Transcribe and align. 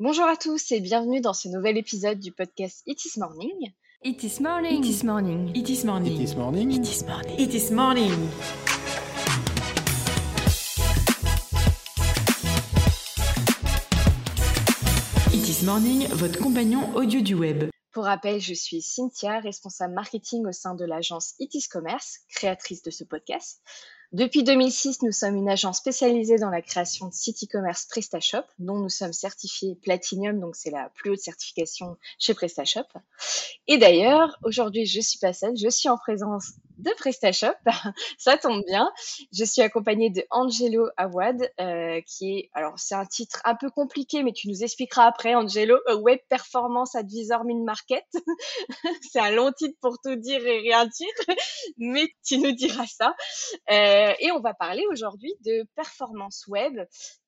Bonjour 0.00 0.24
à 0.24 0.36
tous 0.36 0.72
et 0.72 0.80
bienvenue 0.80 1.20
dans 1.20 1.34
ce 1.34 1.46
nouvel 1.46 1.78
épisode 1.78 2.18
du 2.18 2.32
podcast 2.32 2.82
It 2.84 3.04
is 3.04 3.16
Morning. 3.16 3.72
It 4.02 4.24
is 4.24 4.40
morning. 4.40 4.84
It 4.84 4.90
is 4.90 5.04
morning. 5.04 5.52
It 5.54 5.68
is 5.68 5.84
morning. 5.84 6.20
It 6.20 6.28
is 6.28 6.34
morning. 6.34 6.70
It 6.72 6.84
is 6.84 7.04
morning. 7.04 7.38
It 7.38 7.54
is 7.54 7.70
morning. 7.70 8.12
It 15.32 15.48
is 15.48 15.62
morning, 15.64 16.08
votre 16.08 16.40
compagnon 16.40 16.96
audio 16.96 17.20
du 17.20 17.36
web. 17.36 17.70
Pour 17.92 18.06
rappel, 18.06 18.40
je 18.40 18.54
suis 18.54 18.82
Cynthia, 18.82 19.38
responsable 19.38 19.94
marketing 19.94 20.44
au 20.44 20.50
sein 20.50 20.74
de 20.74 20.84
l'agence 20.84 21.34
It 21.38 21.54
is 21.54 21.68
Commerce, 21.68 22.18
créatrice 22.34 22.82
de 22.82 22.90
ce 22.90 23.04
podcast. 23.04 23.60
Depuis 24.14 24.44
2006, 24.44 25.02
nous 25.02 25.10
sommes 25.10 25.34
une 25.34 25.48
agence 25.48 25.78
spécialisée 25.78 26.36
dans 26.38 26.48
la 26.48 26.62
création 26.62 27.08
de 27.08 27.12
sites 27.12 27.42
e-commerce 27.42 27.86
PrestaShop, 27.86 28.44
dont 28.60 28.78
nous 28.78 28.88
sommes 28.88 29.12
certifiés 29.12 29.74
Platinum, 29.82 30.38
donc 30.38 30.54
c'est 30.54 30.70
la 30.70 30.88
plus 30.90 31.10
haute 31.10 31.18
certification 31.18 31.96
chez 32.20 32.32
PrestaShop. 32.32 32.86
Et 33.66 33.76
d'ailleurs, 33.76 34.38
aujourd'hui, 34.44 34.86
je 34.86 35.00
suis 35.00 35.18
pas 35.18 35.32
seule, 35.32 35.56
je 35.56 35.68
suis 35.68 35.88
en 35.88 35.96
présence 35.96 36.52
de 36.78 36.90
PrestaShop. 36.96 37.54
Ça 38.18 38.36
tombe 38.36 38.62
bien. 38.66 38.90
Je 39.32 39.44
suis 39.44 39.62
accompagnée 39.62 40.10
de 40.10 40.24
Angelo 40.30 40.88
Awad, 40.96 41.50
euh, 41.60 42.00
qui 42.06 42.38
est, 42.38 42.50
alors 42.52 42.78
c'est 42.78 42.94
un 42.94 43.06
titre 43.06 43.40
un 43.44 43.54
peu 43.54 43.70
compliqué, 43.70 44.22
mais 44.22 44.32
tu 44.32 44.48
nous 44.48 44.62
expliqueras 44.62 45.04
après, 45.06 45.34
Angelo, 45.34 45.78
Web 46.00 46.18
Performance 46.28 46.94
Advisor 46.94 47.44
Mid 47.44 47.62
Market. 47.62 48.04
c'est 49.12 49.20
un 49.20 49.30
long 49.30 49.52
titre 49.52 49.76
pour 49.80 49.98
tout 50.02 50.16
dire 50.16 50.44
et 50.46 50.58
rien 50.60 50.86
dire, 50.86 51.36
mais 51.78 52.08
tu 52.24 52.38
nous 52.38 52.52
diras 52.52 52.86
ça. 52.86 53.14
Euh, 53.70 54.12
et 54.18 54.32
on 54.32 54.40
va 54.40 54.54
parler 54.54 54.84
aujourd'hui 54.90 55.34
de 55.44 55.66
performance 55.74 56.44
web 56.48 56.78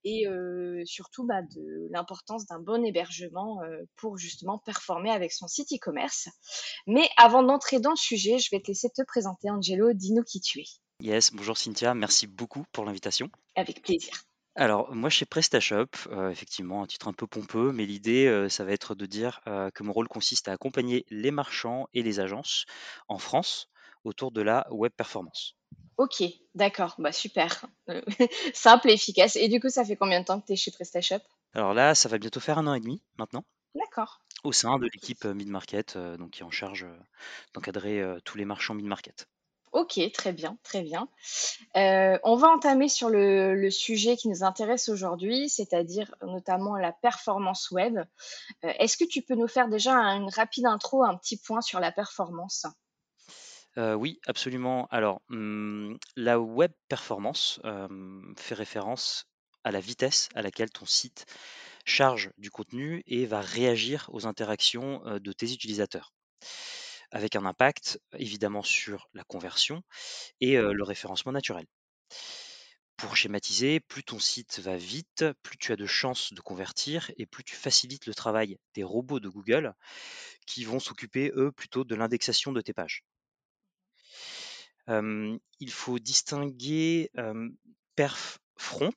et 0.06 0.28
euh, 0.28 0.82
surtout 0.84 1.26
bah, 1.26 1.42
de 1.42 1.88
l'importance 1.90 2.46
d'un 2.46 2.60
bon 2.60 2.84
hébergement 2.84 3.60
euh, 3.62 3.82
pour 3.96 4.16
justement 4.16 4.56
performer 4.56 5.10
avec 5.10 5.32
son 5.32 5.48
site 5.48 5.72
e-commerce. 5.72 6.28
Mais 6.86 7.08
avant 7.16 7.42
d'entrer 7.42 7.80
dans 7.80 7.90
le 7.90 7.96
sujet, 7.96 8.38
je 8.38 8.48
vais 8.52 8.60
te 8.60 8.68
laisser 8.68 8.88
te 8.88 9.02
présenter, 9.02 9.50
Angelo. 9.50 9.92
Dis-nous 9.92 10.22
qui 10.22 10.40
tu 10.40 10.60
es. 10.60 10.66
Yes, 11.00 11.32
bonjour 11.32 11.58
Cynthia, 11.58 11.94
merci 11.94 12.28
beaucoup 12.28 12.64
pour 12.72 12.84
l'invitation. 12.84 13.28
Avec 13.56 13.82
plaisir. 13.82 14.12
Alors, 14.54 14.94
moi, 14.94 15.10
chez 15.10 15.26
PrestaShop, 15.26 15.88
euh, 16.12 16.30
effectivement, 16.30 16.82
un 16.82 16.86
titre 16.86 17.08
un 17.08 17.12
peu 17.12 17.26
pompeux, 17.26 17.72
mais 17.72 17.84
l'idée, 17.84 18.26
euh, 18.26 18.48
ça 18.48 18.64
va 18.64 18.72
être 18.72 18.94
de 18.94 19.04
dire 19.04 19.40
euh, 19.48 19.70
que 19.70 19.82
mon 19.82 19.92
rôle 19.92 20.08
consiste 20.08 20.48
à 20.48 20.52
accompagner 20.52 21.04
les 21.10 21.30
marchands 21.30 21.88
et 21.92 22.02
les 22.02 22.20
agences 22.20 22.64
en 23.08 23.18
France 23.18 23.68
autour 24.04 24.32
de 24.32 24.40
la 24.40 24.66
web 24.70 24.92
performance. 24.96 25.56
Ok, 25.98 26.22
d'accord, 26.54 26.94
bah 26.98 27.12
super. 27.12 27.66
Simple 28.54 28.90
et 28.90 28.94
efficace. 28.94 29.36
Et 29.36 29.48
du 29.48 29.60
coup, 29.60 29.68
ça 29.70 29.84
fait 29.84 29.96
combien 29.96 30.20
de 30.20 30.24
temps 30.26 30.40
que 30.40 30.46
tu 30.46 30.52
es 30.52 30.56
chez 30.56 30.70
PrestaShop? 30.70 31.20
Alors 31.54 31.74
là, 31.74 31.96
ça 31.96 32.08
va 32.08 32.18
bientôt 32.18 32.38
faire 32.38 32.58
un 32.58 32.68
an 32.68 32.74
et 32.74 32.80
demi 32.80 33.02
maintenant, 33.18 33.44
D'accord. 33.74 34.20
au 34.44 34.52
sein 34.52 34.78
de 34.78 34.86
l'équipe 34.86 35.24
euh, 35.26 35.34
mid-market, 35.34 35.96
euh, 35.96 36.16
donc 36.16 36.30
qui 36.30 36.40
est 36.40 36.44
en 36.46 36.50
charge 36.50 36.84
euh, 36.84 36.98
d'encadrer 37.54 38.00
euh, 38.00 38.18
tous 38.24 38.38
les 38.38 38.44
marchands 38.46 38.74
mid-market. 38.74 39.28
Ok, 39.72 40.00
très 40.12 40.32
bien, 40.32 40.56
très 40.62 40.82
bien. 40.82 41.08
Euh, 41.76 42.18
on 42.24 42.36
va 42.36 42.48
entamer 42.48 42.88
sur 42.88 43.10
le, 43.10 43.54
le 43.54 43.70
sujet 43.70 44.16
qui 44.16 44.28
nous 44.28 44.42
intéresse 44.42 44.88
aujourd'hui, 44.88 45.48
c'est-à-dire 45.50 46.14
notamment 46.22 46.76
la 46.76 46.92
performance 46.92 47.70
web. 47.70 47.98
Euh, 47.98 48.72
Est-ce 48.78 48.96
que 48.96 49.04
tu 49.04 49.22
peux 49.22 49.34
nous 49.34 49.48
faire 49.48 49.68
déjà 49.68 49.94
un- 49.94 50.16
une 50.22 50.30
rapide 50.30 50.66
intro, 50.66 51.04
un 51.04 51.16
petit 51.16 51.36
point 51.38 51.60
sur 51.60 51.80
la 51.80 51.92
performance? 51.92 52.66
Euh, 53.78 53.94
oui, 53.94 54.20
absolument. 54.26 54.86
Alors, 54.90 55.20
hum, 55.30 55.98
la 56.16 56.40
web 56.40 56.72
performance 56.88 57.60
euh, 57.64 57.88
fait 58.38 58.54
référence 58.54 59.26
à 59.64 59.70
la 59.70 59.80
vitesse 59.80 60.28
à 60.34 60.42
laquelle 60.42 60.70
ton 60.70 60.86
site 60.86 61.26
charge 61.84 62.30
du 62.38 62.50
contenu 62.50 63.02
et 63.06 63.26
va 63.26 63.40
réagir 63.40 64.08
aux 64.12 64.26
interactions 64.26 65.04
euh, 65.06 65.18
de 65.18 65.32
tes 65.32 65.52
utilisateurs, 65.52 66.12
avec 67.10 67.36
un 67.36 67.44
impact 67.44 68.00
évidemment 68.18 68.62
sur 68.62 69.08
la 69.14 69.24
conversion 69.24 69.82
et 70.40 70.56
le 70.58 70.84
référencement 70.84 71.32
naturel. 71.32 71.66
Pour 72.98 73.16
schématiser, 73.16 73.80
plus 73.80 74.04
ton 74.04 74.18
site 74.18 74.58
va 74.58 74.76
vite, 74.76 75.24
plus 75.42 75.56
tu 75.56 75.72
as 75.72 75.76
de 75.76 75.86
chances 75.86 76.34
de 76.34 76.40
convertir 76.42 77.10
et 77.16 77.24
plus 77.24 77.42
tu 77.42 77.56
facilites 77.56 78.04
le 78.04 78.12
travail 78.14 78.58
des 78.74 78.82
robots 78.84 79.18
de 79.18 79.30
Google 79.30 79.72
qui 80.46 80.64
vont 80.64 80.80
s'occuper, 80.80 81.32
eux, 81.36 81.52
plutôt 81.52 81.84
de 81.84 81.94
l'indexation 81.94 82.52
de 82.52 82.60
tes 82.62 82.74
pages. 82.74 83.04
Il 84.88 85.70
faut 85.70 85.98
distinguer, 85.98 87.10
perf 87.94 88.38
front, 88.56 88.92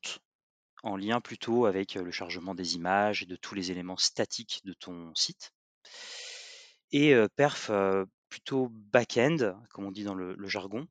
en 0.84 0.96
lien 0.96 1.20
plutôt 1.22 1.66
avec, 1.66 1.96
le 1.96 2.12
chargement 2.12 2.56
des 2.56 2.76
images 2.76 3.24
et 3.24 3.26
de 3.26 3.36
tous 3.36 3.56
les 3.56 3.72
éléments 3.72 3.98
statiques 3.98 4.62
de 4.66 4.74
ton 4.74 5.14
site 5.16 5.52
et 6.92 7.14
perf, 7.36 7.72
plutôt 8.30 8.70
back-end, 8.70 9.60
comme 9.72 9.86
on 9.86 9.92
dit 9.92 10.04
dans 10.04 10.16
le 10.16 10.48
jargon, 10.48 10.88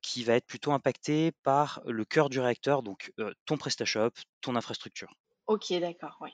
qui 0.00 0.24
va 0.24 0.34
être 0.34 0.46
plutôt 0.46 0.72
impacté 0.72 1.32
par 1.42 1.80
le 1.86 2.04
cœur 2.04 2.28
du 2.28 2.40
réacteur, 2.40 2.82
donc 2.82 3.12
ton 3.46 3.56
PrestaShop, 3.56 4.10
ton 4.40 4.56
infrastructure. 4.56 5.14
Ok, 5.46 5.72
d'accord, 5.80 6.16
oui. 6.20 6.30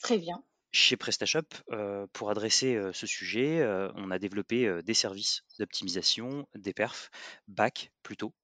Très 0.00 0.18
bien. 0.18 0.42
Chez 0.78 0.98
PrestaShop, 0.98 1.46
heu, 1.72 2.06
pour 2.12 2.28
adresser, 2.30 2.74
heu, 2.74 2.92
ce 2.92 3.06
sujet, 3.06 3.60
heu, 3.62 3.90
on 3.94 4.10
a 4.10 4.18
développé, 4.18 4.82
des 4.82 4.92
services 4.92 5.40
d'optimisation, 5.58 6.46
des 6.54 6.74
perfs, 6.74 7.08
back 7.48 7.92
plutôt, 8.02 8.34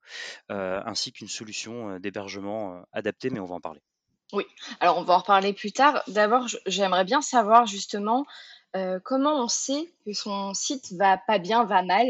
ainsi 0.49 1.13
qu'une 1.13 1.29
solution, 1.29 1.99
d'hébergement, 1.99 2.87
adaptée, 2.91 3.29
mais 3.29 3.39
on 3.39 3.45
va 3.45 3.57
en 3.57 3.61
parler. 3.61 3.83
Oui. 4.33 4.45
Alors, 4.81 4.97
on 4.97 5.03
va 5.03 5.15
en 5.15 5.19
reparler 5.19 5.53
plus 5.53 5.73
tard. 5.73 6.03
D'abord, 6.09 6.47
j'aimerais 6.67 7.05
bien 7.05 7.21
savoir 7.21 7.67
justement 7.67 8.25
euh, 8.77 8.99
comment 9.05 9.45
on 9.45 9.49
sait 9.49 9.93
que 10.07 10.15
son 10.15 10.55
site 10.55 10.93
va 10.93 11.19
pas 11.19 11.39
bien, 11.39 11.65
va 11.65 11.83
mal? 11.83 12.07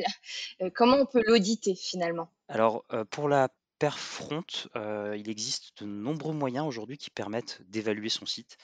Euh, 0.62 0.70
comment 0.72 0.98
on 0.98 1.06
peut 1.06 1.22
l'auditer 1.26 1.74
finalement? 1.74 2.28
Alors, 2.48 2.84
pour 3.10 3.28
la 3.28 3.48
front, 3.90 4.44
heu, 4.76 5.16
il 5.16 5.28
existe 5.28 5.82
de 5.82 5.86
nombreux 5.86 6.34
moyens 6.34 6.66
aujourd'hui 6.66 6.98
qui 6.98 7.10
permettent 7.10 7.62
d'évaluer 7.68 8.08
son 8.08 8.26
site. 8.26 8.56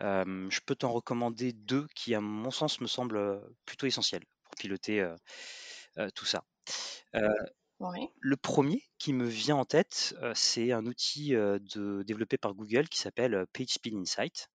Hem, 0.00 0.48
je 0.50 0.60
peux 0.66 0.74
t'en 0.76 0.92
recommander 0.92 1.52
2 1.52 1.86
qui, 1.94 2.14
à 2.14 2.20
mon 2.20 2.50
sens, 2.50 2.80
me 2.80 2.86
semblent, 2.86 3.18
heu, 3.18 3.56
plutôt 3.66 3.86
essentiels 3.86 4.24
pour 4.44 4.54
piloter, 4.56 5.06
tout 6.14 6.26
ça. 6.26 6.44
Oui. 7.80 8.10
Le 8.18 8.36
premier 8.36 8.82
qui 8.98 9.12
me 9.12 9.24
vient 9.26 9.54
en 9.56 9.64
tête, 9.64 10.16
c'est 10.34 10.72
un 10.72 10.86
outil, 10.86 11.30
de 11.30 12.02
développé 12.04 12.38
par 12.38 12.54
Google 12.54 12.88
qui 12.88 12.98
s'appelle, 12.98 13.46
PageSpeed 13.52 13.94
Insight 13.94 14.48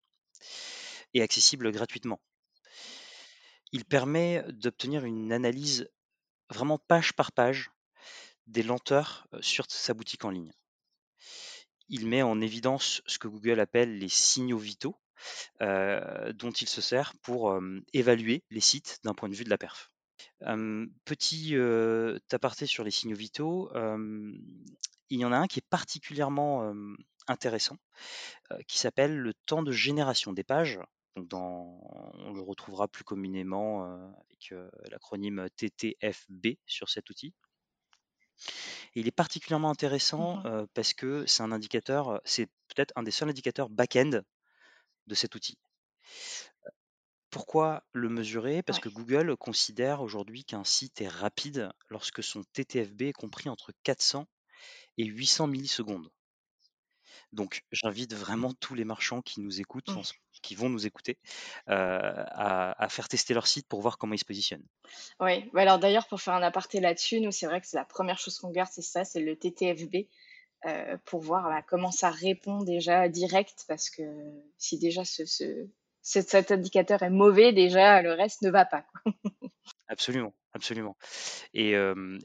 et 1.13 1.21
accessible 1.21 1.71
gratuitement. 1.71 2.19
Il 3.71 3.85
permet 3.85 4.43
d'obtenir 4.49 5.05
une 5.05 5.31
analyse 5.31 5.89
vraiment 6.51 6.79
page 6.79 7.13
par 7.13 7.31
page 7.31 7.71
des 8.49 8.63
lenteurs, 8.63 9.27
sur 9.41 9.65
sa 9.69 9.93
boutique 9.93 10.25
en 10.25 10.29
ligne. 10.29 10.51
Il 11.87 12.07
met 12.07 12.21
en 12.21 12.41
évidence 12.41 13.01
ce 13.07 13.17
que 13.17 13.27
Google 13.27 13.59
appelle 13.59 13.97
les 13.97 14.09
signaux 14.09 14.57
vitaux, 14.57 14.95
dont 15.59 16.51
il 16.51 16.67
se 16.67 16.81
sert 16.81 17.13
pour, 17.21 17.57
évaluer 17.93 18.43
les 18.49 18.61
sites 18.61 18.99
d'un 19.03 19.13
point 19.13 19.29
de 19.29 19.35
vue 19.35 19.43
de 19.43 19.49
la 19.49 19.57
perf. 19.57 19.91
Petit, 21.05 21.55
aparté 22.31 22.65
sur 22.65 22.83
les 22.83 22.91
signaux 22.91 23.17
vitaux, 23.17 23.71
il 25.09 25.19
y 25.19 25.25
en 25.25 25.31
a 25.31 25.37
un 25.37 25.47
qui 25.47 25.59
est 25.59 25.69
particulièrement, 25.69 26.73
intéressant, 27.27 27.77
qui 28.67 28.79
s'appelle 28.79 29.17
le 29.17 29.33
temps 29.45 29.63
de 29.63 29.71
génération 29.71 30.33
des 30.33 30.43
pages. 30.43 30.79
Donc 31.15 31.33
on 31.33 32.33
le 32.33 32.41
retrouvera 32.41 32.87
plus 32.87 33.03
communément, 33.03 33.83
avec, 33.83 34.53
l'acronyme 34.89 35.49
TTFB 35.55 36.57
sur 36.65 36.89
cet 36.89 37.09
outil. 37.09 37.33
Il 38.95 39.07
est 39.07 39.11
particulièrement 39.11 39.71
intéressant, 39.71 40.43
Mhm. 40.43 40.67
parce 40.73 40.93
que 40.93 41.25
c'est 41.25 41.43
un 41.43 41.51
indicateur, 41.51 42.21
c'est 42.25 42.47
peut-être 42.67 42.93
un 42.95 43.03
des 43.03 43.11
seuls 43.11 43.29
indicateurs 43.29 43.69
back-end 43.69 44.21
de 45.07 45.15
cet 45.15 45.35
outil. 45.35 45.57
Pourquoi 47.31 47.83
le 47.91 48.07
mesurer? 48.07 48.61
Parce 48.61 48.77
Ouais. 48.77 48.83
que 48.83 48.89
Google 48.89 49.35
considère 49.35 50.01
aujourd'hui 50.01 50.45
qu'un 50.45 50.63
site 50.63 51.01
est 51.01 51.07
rapide 51.07 51.71
lorsque 51.89 52.21
son 52.23 52.43
TTFB 52.43 53.01
est 53.07 53.13
compris 53.13 53.49
entre 53.49 53.71
400 53.83 54.27
et 54.97 55.05
800 55.05 55.47
millisecondes. 55.47 56.11
Donc 57.31 57.61
j'invite 57.71 58.13
vraiment 58.13 58.53
tous 58.53 58.73
les 58.75 58.85
marchands 58.85 59.21
qui 59.21 59.39
nous 59.41 59.59
écoutent, 59.61 59.89
Mm. 59.89 59.97
en 59.97 60.03
ce 60.03 60.13
qui 60.41 60.55
vont 60.55 60.69
nous 60.69 60.85
écouter, 60.87 61.17
à 61.67 62.83
à 62.83 62.89
faire 62.89 63.07
tester 63.07 63.33
leur 63.33 63.45
site 63.47 63.67
pour 63.67 63.81
voir 63.81 63.97
comment 63.97 64.13
ils 64.13 64.19
se 64.19 64.25
positionnent. 64.25 64.65
Oui, 65.19 65.49
bah 65.53 65.61
alors 65.61 65.79
d'ailleurs, 65.79 66.07
pour 66.07 66.21
faire 66.21 66.33
un 66.33 66.41
aparté 66.41 66.79
là-dessus, 66.79 67.19
nous, 67.21 67.31
c'est 67.31 67.45
vrai 67.45 67.61
que 67.61 67.67
c'est 67.67 67.77
la 67.77 67.85
première 67.85 68.17
chose 68.19 68.39
qu'on 68.39 68.47
regarde, 68.49 68.69
c'est 68.71 68.81
ça, 68.81 69.03
c'est 69.05 69.19
le 69.19 69.35
TTFB, 69.35 70.07
euh, 70.65 70.97
pour 71.05 71.21
voir 71.21 71.43
bah, 71.49 71.61
comment 71.61 71.91
ça 71.91 72.09
répond 72.09 72.63
déjà 72.63 73.07
direct, 73.09 73.65
parce 73.67 73.89
que 73.89 74.01
si 74.57 74.79
déjà 74.79 75.05
ce, 75.05 75.25
ce- 75.25 75.67
cet, 76.01 76.51
indicateur 76.51 77.03
est 77.03 77.09
mauvais, 77.09 77.53
déjà 77.53 78.01
le 78.01 78.13
reste 78.13 78.41
ne 78.41 78.49
va 78.49 78.65
pas, 78.65 78.81
quoi. 79.03 79.13
Absolument, 79.87 80.33
absolument. 80.53 80.95
Et 81.53 81.73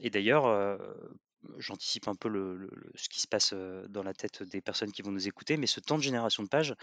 d'ailleurs, 0.09 0.45
j'anticipe 1.57 2.07
un 2.07 2.15
peu 2.15 2.29
le 2.29 2.55
le 2.55 2.69
le 2.71 2.91
ce 2.95 3.09
qui 3.09 3.19
se 3.19 3.27
passe, 3.27 3.53
dans 3.89 4.03
la 4.03 4.13
tête 4.13 4.43
des 4.43 4.61
personnes 4.61 4.91
qui 4.91 5.01
vont 5.01 5.11
nous 5.11 5.27
écouter, 5.27 5.57
mais 5.57 5.67
ce 5.67 5.79
temps 5.79 5.97
de 5.97 6.03
génération 6.03 6.43
de 6.43 6.49
page, 6.49 6.75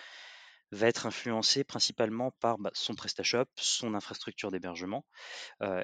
va 0.73 0.87
être 0.89 1.07
influencé 1.07 1.65
principalement 1.65 2.31
par 2.41 2.59
bah, 2.59 2.71
son 2.73 2.95
PrestaShop, 2.95 3.45
son 3.57 3.95
infrastructure 3.95 4.51
d'hébergement 4.51 5.05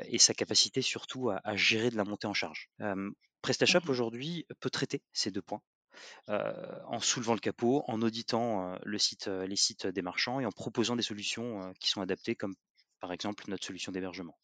et 0.06 0.18
sa 0.18 0.34
capacité 0.34 0.82
surtout 0.82 1.30
à, 1.30 1.56
gérer 1.56 1.90
de 1.90 1.96
la 1.96 2.04
montée 2.04 2.26
en 2.26 2.34
charge. 2.34 2.70
PrestaShop 3.42 3.80
Mmh 3.84 3.90
aujourd'hui 3.90 4.46
peut 4.60 4.70
traiter 4.70 5.02
ces 5.12 5.30
deux 5.30 5.42
points. 5.42 5.62
en 6.28 7.00
soulevant 7.00 7.34
le 7.34 7.40
capot, 7.40 7.84
en 7.86 8.00
auditant 8.02 8.78
le 8.82 8.98
site, 8.98 9.26
les 9.26 9.56
sites 9.56 9.86
des 9.86 10.02
marchands 10.02 10.40
et 10.40 10.46
en 10.46 10.52
proposant 10.52 10.96
des 10.96 11.02
solutions 11.02 11.72
qui 11.80 11.90
sont 11.90 12.00
adaptées, 12.00 12.34
comme 12.34 12.54
par 13.00 13.12
exemple 13.12 13.44
notre 13.48 13.66
solution 13.66 13.92
d'hébergement. 13.92 14.38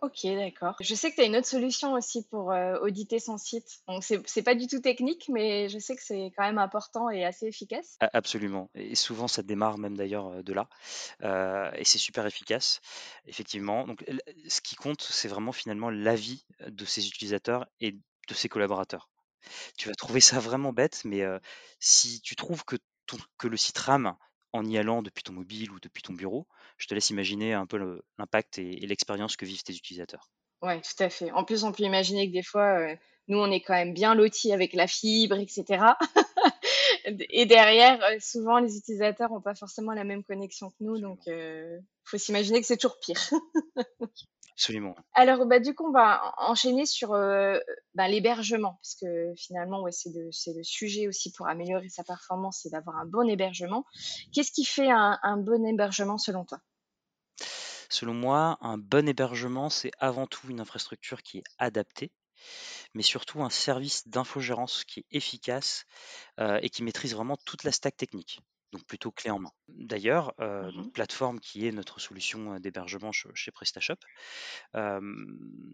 OK, 0.00 0.22
d'accord. 0.36 0.76
Je 0.80 0.94
sais 0.94 1.10
que 1.10 1.16
tu 1.16 1.22
as 1.22 1.24
une 1.24 1.36
autre 1.36 1.46
solution 1.48 1.92
aussi 1.94 2.24
pour, 2.28 2.52
heu, 2.52 2.78
auditer 2.82 3.18
son 3.18 3.36
site. 3.36 3.80
Donc 3.88 4.04
c'est 4.04 4.24
c'est 4.28 4.42
pas 4.44 4.54
du 4.54 4.68
tout 4.68 4.80
technique, 4.80 5.28
mais 5.28 5.68
je 5.68 5.78
sais 5.78 5.96
que 5.96 6.02
c'est 6.02 6.30
quand 6.36 6.44
même 6.44 6.58
important 6.58 7.10
et 7.10 7.24
assez 7.24 7.46
efficace. 7.46 8.00
absolument 8.12 8.70
et 8.74 8.94
souvent 8.94 9.26
ça 9.26 9.42
démarre 9.42 9.76
même 9.78 9.96
d'ailleurs, 9.96 10.44
de 10.44 10.52
là, 10.52 10.68
et 11.76 11.84
c'est 11.84 11.98
super 11.98 12.26
efficace, 12.26 12.80
effectivement. 13.26 13.86
Donc 13.86 14.04
ce 14.48 14.60
qui 14.60 14.76
compte, 14.76 15.02
c'est 15.02 15.28
vraiment 15.28 15.52
finalement 15.52 15.90
l'avis 15.90 16.46
de 16.60 16.84
ses 16.84 17.08
utilisateurs 17.08 17.66
et 17.80 17.92
de 17.92 18.34
ses 18.34 18.48
collaborateurs. 18.48 19.10
Tu 19.78 19.88
vas 19.88 19.94
trouver 19.96 20.20
ça 20.20 20.40
vraiment 20.40 20.72
bête, 20.72 21.02
mais, 21.04 21.24
si 21.80 22.20
tu 22.22 22.36
trouves 22.36 22.64
que 22.64 22.76
que 23.38 23.48
le 23.48 23.56
site 23.58 23.78
rame 23.78 24.16
en 24.52 24.64
y 24.64 24.78
allant 24.78 25.02
depuis 25.02 25.22
ton 25.22 25.32
mobile 25.32 25.70
ou 25.70 25.80
depuis 25.80 26.02
ton 26.02 26.12
bureau, 26.12 26.46
je 26.76 26.86
te 26.86 26.94
laisse 26.94 27.10
imaginer 27.10 27.54
un 27.54 27.66
peu 27.66 28.00
l'impact 28.18 28.58
et, 28.58 28.86
l'expérience 28.86 29.36
que 29.36 29.44
vivent 29.44 29.62
tes 29.62 29.74
utilisateurs. 29.74 30.30
Ouais, 30.62 30.80
tout 30.80 31.02
à 31.02 31.08
fait. 31.08 31.30
En 31.32 31.44
plus, 31.44 31.64
on 31.64 31.72
peut 31.72 31.84
imaginer 31.84 32.28
que 32.28 32.32
des 32.32 32.42
fois, 32.42 32.78
euh, 32.78 32.96
nous, 33.28 33.38
on 33.38 33.50
est 33.50 33.60
quand 33.60 33.74
même 33.74 33.94
bien 33.94 34.14
lotis 34.14 34.52
avec 34.52 34.72
la 34.72 34.86
fibre, 34.86 35.36
etc. 35.36 35.84
Et 37.30 37.46
derrière, 37.46 38.02
euh, 38.04 38.16
souvent, 38.20 38.58
les 38.58 38.76
utilisateurs 38.76 39.30
n'ont 39.30 39.40
pas 39.40 39.54
forcément 39.54 39.92
la 39.92 40.04
même 40.04 40.24
connexion 40.24 40.70
que 40.70 40.76
nous, 40.80 40.98
donc 40.98 41.20
il 41.26 41.32
euh, 41.32 41.78
faut 42.04 42.18
s'imaginer 42.18 42.60
que 42.60 42.66
c'est 42.66 42.76
toujours 42.76 42.98
pire. 43.00 43.20
Absolument. 44.58 44.96
Alors, 45.14 45.46
bah, 45.46 45.60
du 45.60 45.72
coup, 45.72 45.86
on 45.86 45.92
va 45.92 46.34
enchaîner 46.38 46.84
sur 46.84 47.10
bah, 47.10 48.08
l'hébergement, 48.08 48.78
parce 48.82 48.96
que 49.00 49.32
finalement, 49.36 49.82
ouais, 49.82 49.92
c'est 49.92 50.10
le 50.12 50.64
sujet 50.64 51.06
aussi 51.06 51.32
pour 51.32 51.46
améliorer 51.46 51.88
sa 51.88 52.02
performance, 52.02 52.60
c'est 52.62 52.70
d'avoir 52.70 52.96
un 52.96 53.06
bon 53.06 53.28
hébergement. 53.28 53.84
Qu'est-ce 54.34 54.50
qui 54.50 54.64
fait 54.64 54.90
un 54.90 55.36
bon 55.36 55.64
hébergement 55.64 56.18
selon 56.18 56.44
toi? 56.44 56.58
Selon 57.88 58.12
moi, 58.12 58.58
un 58.60 58.76
bon 58.76 59.08
hébergement, 59.08 59.70
c'est 59.70 59.90
avant 59.98 60.26
tout 60.26 60.48
une 60.50 60.60
infrastructure 60.60 61.22
qui 61.22 61.38
est 61.38 61.44
adaptée, 61.58 62.12
mais 62.94 63.02
surtout 63.02 63.42
un 63.42 63.50
service 63.50 64.06
d'infogérance 64.08 64.84
qui 64.84 65.00
est 65.00 65.06
efficace 65.10 65.86
euh, 66.38 66.58
et 66.62 66.68
qui 66.68 66.82
maîtrise 66.82 67.14
vraiment 67.14 67.36
toute 67.46 67.64
la 67.64 67.72
stack 67.72 67.96
technique. 67.96 68.40
Donc 68.72 68.84
plutôt 68.84 69.10
clé 69.10 69.30
en 69.30 69.38
main. 69.38 69.52
D'ailleurs, 69.68 70.34
euh, 70.40 70.70
mmh 70.72 70.90
plateforme 70.92 71.40
qui 71.40 71.66
est 71.66 71.72
notre 71.72 72.00
solution 72.00 72.58
d'hébergement 72.60 73.12
chez 73.12 73.50
PrestaShop, 73.50 73.96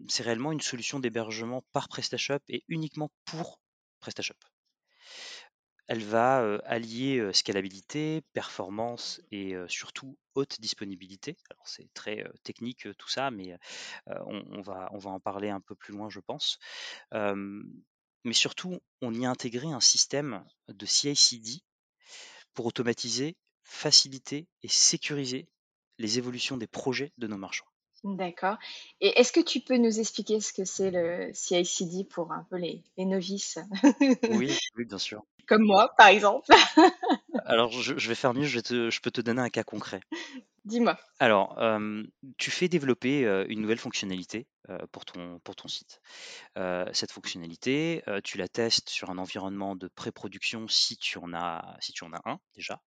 c'est 0.07 0.23
réellement 0.23 0.51
une 0.51 0.61
solution 0.61 0.99
d'hébergement 0.99 1.63
par 1.73 1.89
PrestaShop 1.89 2.39
et 2.47 2.63
uniquement 2.67 3.11
pour 3.25 3.59
PrestaShop. 3.99 4.35
Elle 5.87 6.03
va 6.03 6.57
allier 6.65 7.29
scalabilité, 7.33 8.23
performance 8.33 9.21
et 9.31 9.55
surtout 9.67 10.17
haute 10.33 10.59
disponibilité. 10.59 11.37
Alors 11.51 11.67
c'est 11.67 11.87
très 11.93 12.23
technique 12.43 12.87
tout 12.97 13.09
ça, 13.09 13.29
mais 13.29 13.57
on, 14.07 14.61
va, 14.61 14.89
on 14.93 14.97
va 14.97 15.11
en 15.11 15.19
parler 15.19 15.49
un 15.49 15.61
peu 15.61 15.75
plus 15.75 15.93
loin, 15.93 16.09
je 16.09 16.19
pense. 16.19 16.59
mais 17.11 18.33
surtout, 18.33 18.79
on 19.01 19.13
y 19.13 19.25
a 19.25 19.29
intégré 19.29 19.67
un 19.67 19.79
système 19.79 20.43
de 20.67 20.85
CI/CD 20.85 21.61
pour 22.55 22.65
automatiser, 22.65 23.35
faciliter 23.63 24.47
et 24.63 24.67
sécuriser 24.67 25.47
les 25.99 26.17
évolutions 26.17 26.57
des 26.57 26.67
projets 26.67 27.11
de 27.17 27.27
nos 27.27 27.37
marchands. 27.37 27.65
D'accord. 28.03 28.57
Et 29.01 29.19
est-ce 29.19 29.31
que 29.31 29.39
tu 29.39 29.61
peux 29.61 29.77
nous 29.77 29.99
expliquer 29.99 30.39
ce 30.39 30.53
que 30.53 30.63
c'est 30.63 30.91
le 30.91 31.31
CI/CD 31.33 32.03
pour 32.03 32.31
un 32.31 32.45
peu 32.49 32.57
les, 32.57 32.83
novices? 32.97 33.57
Oui, 34.29 34.55
oui, 34.77 34.85
bien 34.85 34.99
sûr. 34.99 35.23
Comme 35.47 35.63
moi, 35.63 35.93
par 35.97 36.07
exemple. 36.07 36.51
Alors, 37.45 37.71
je, 37.71 37.93
vais 37.93 38.15
faire 38.15 38.33
mieux, 38.33 38.45
je, 38.45 38.59
je 38.89 39.01
peux 39.01 39.11
te 39.11 39.21
donner 39.21 39.41
un 39.41 39.49
cas 39.49 39.63
concret. 39.63 40.01
Dis-moi. 40.65 40.97
Alors, 41.19 41.57
tu 42.37 42.51
fais 42.51 42.67
développer 42.67 43.21
une 43.49 43.61
nouvelle 43.61 43.77
fonctionnalité 43.77 44.47
pour, 44.91 45.05
ton, 45.05 45.39
pour 45.39 45.55
ton 45.55 45.67
site. 45.67 46.01
cette 46.91 47.11
fonctionnalité, 47.11 48.03
tu 48.23 48.37
la 48.37 48.47
testes 48.47 48.89
sur 48.89 49.11
un 49.11 49.17
environnement 49.17 49.75
de 49.75 49.87
pré-production 49.87 50.67
si 50.67 50.97
tu 50.97 51.19
en 51.19 51.33
as, 51.33 51.77
si 51.81 51.93
tu 51.93 52.03
en 52.03 52.13
as 52.13 52.21
un 52.25 52.39
déjà. 52.55 52.81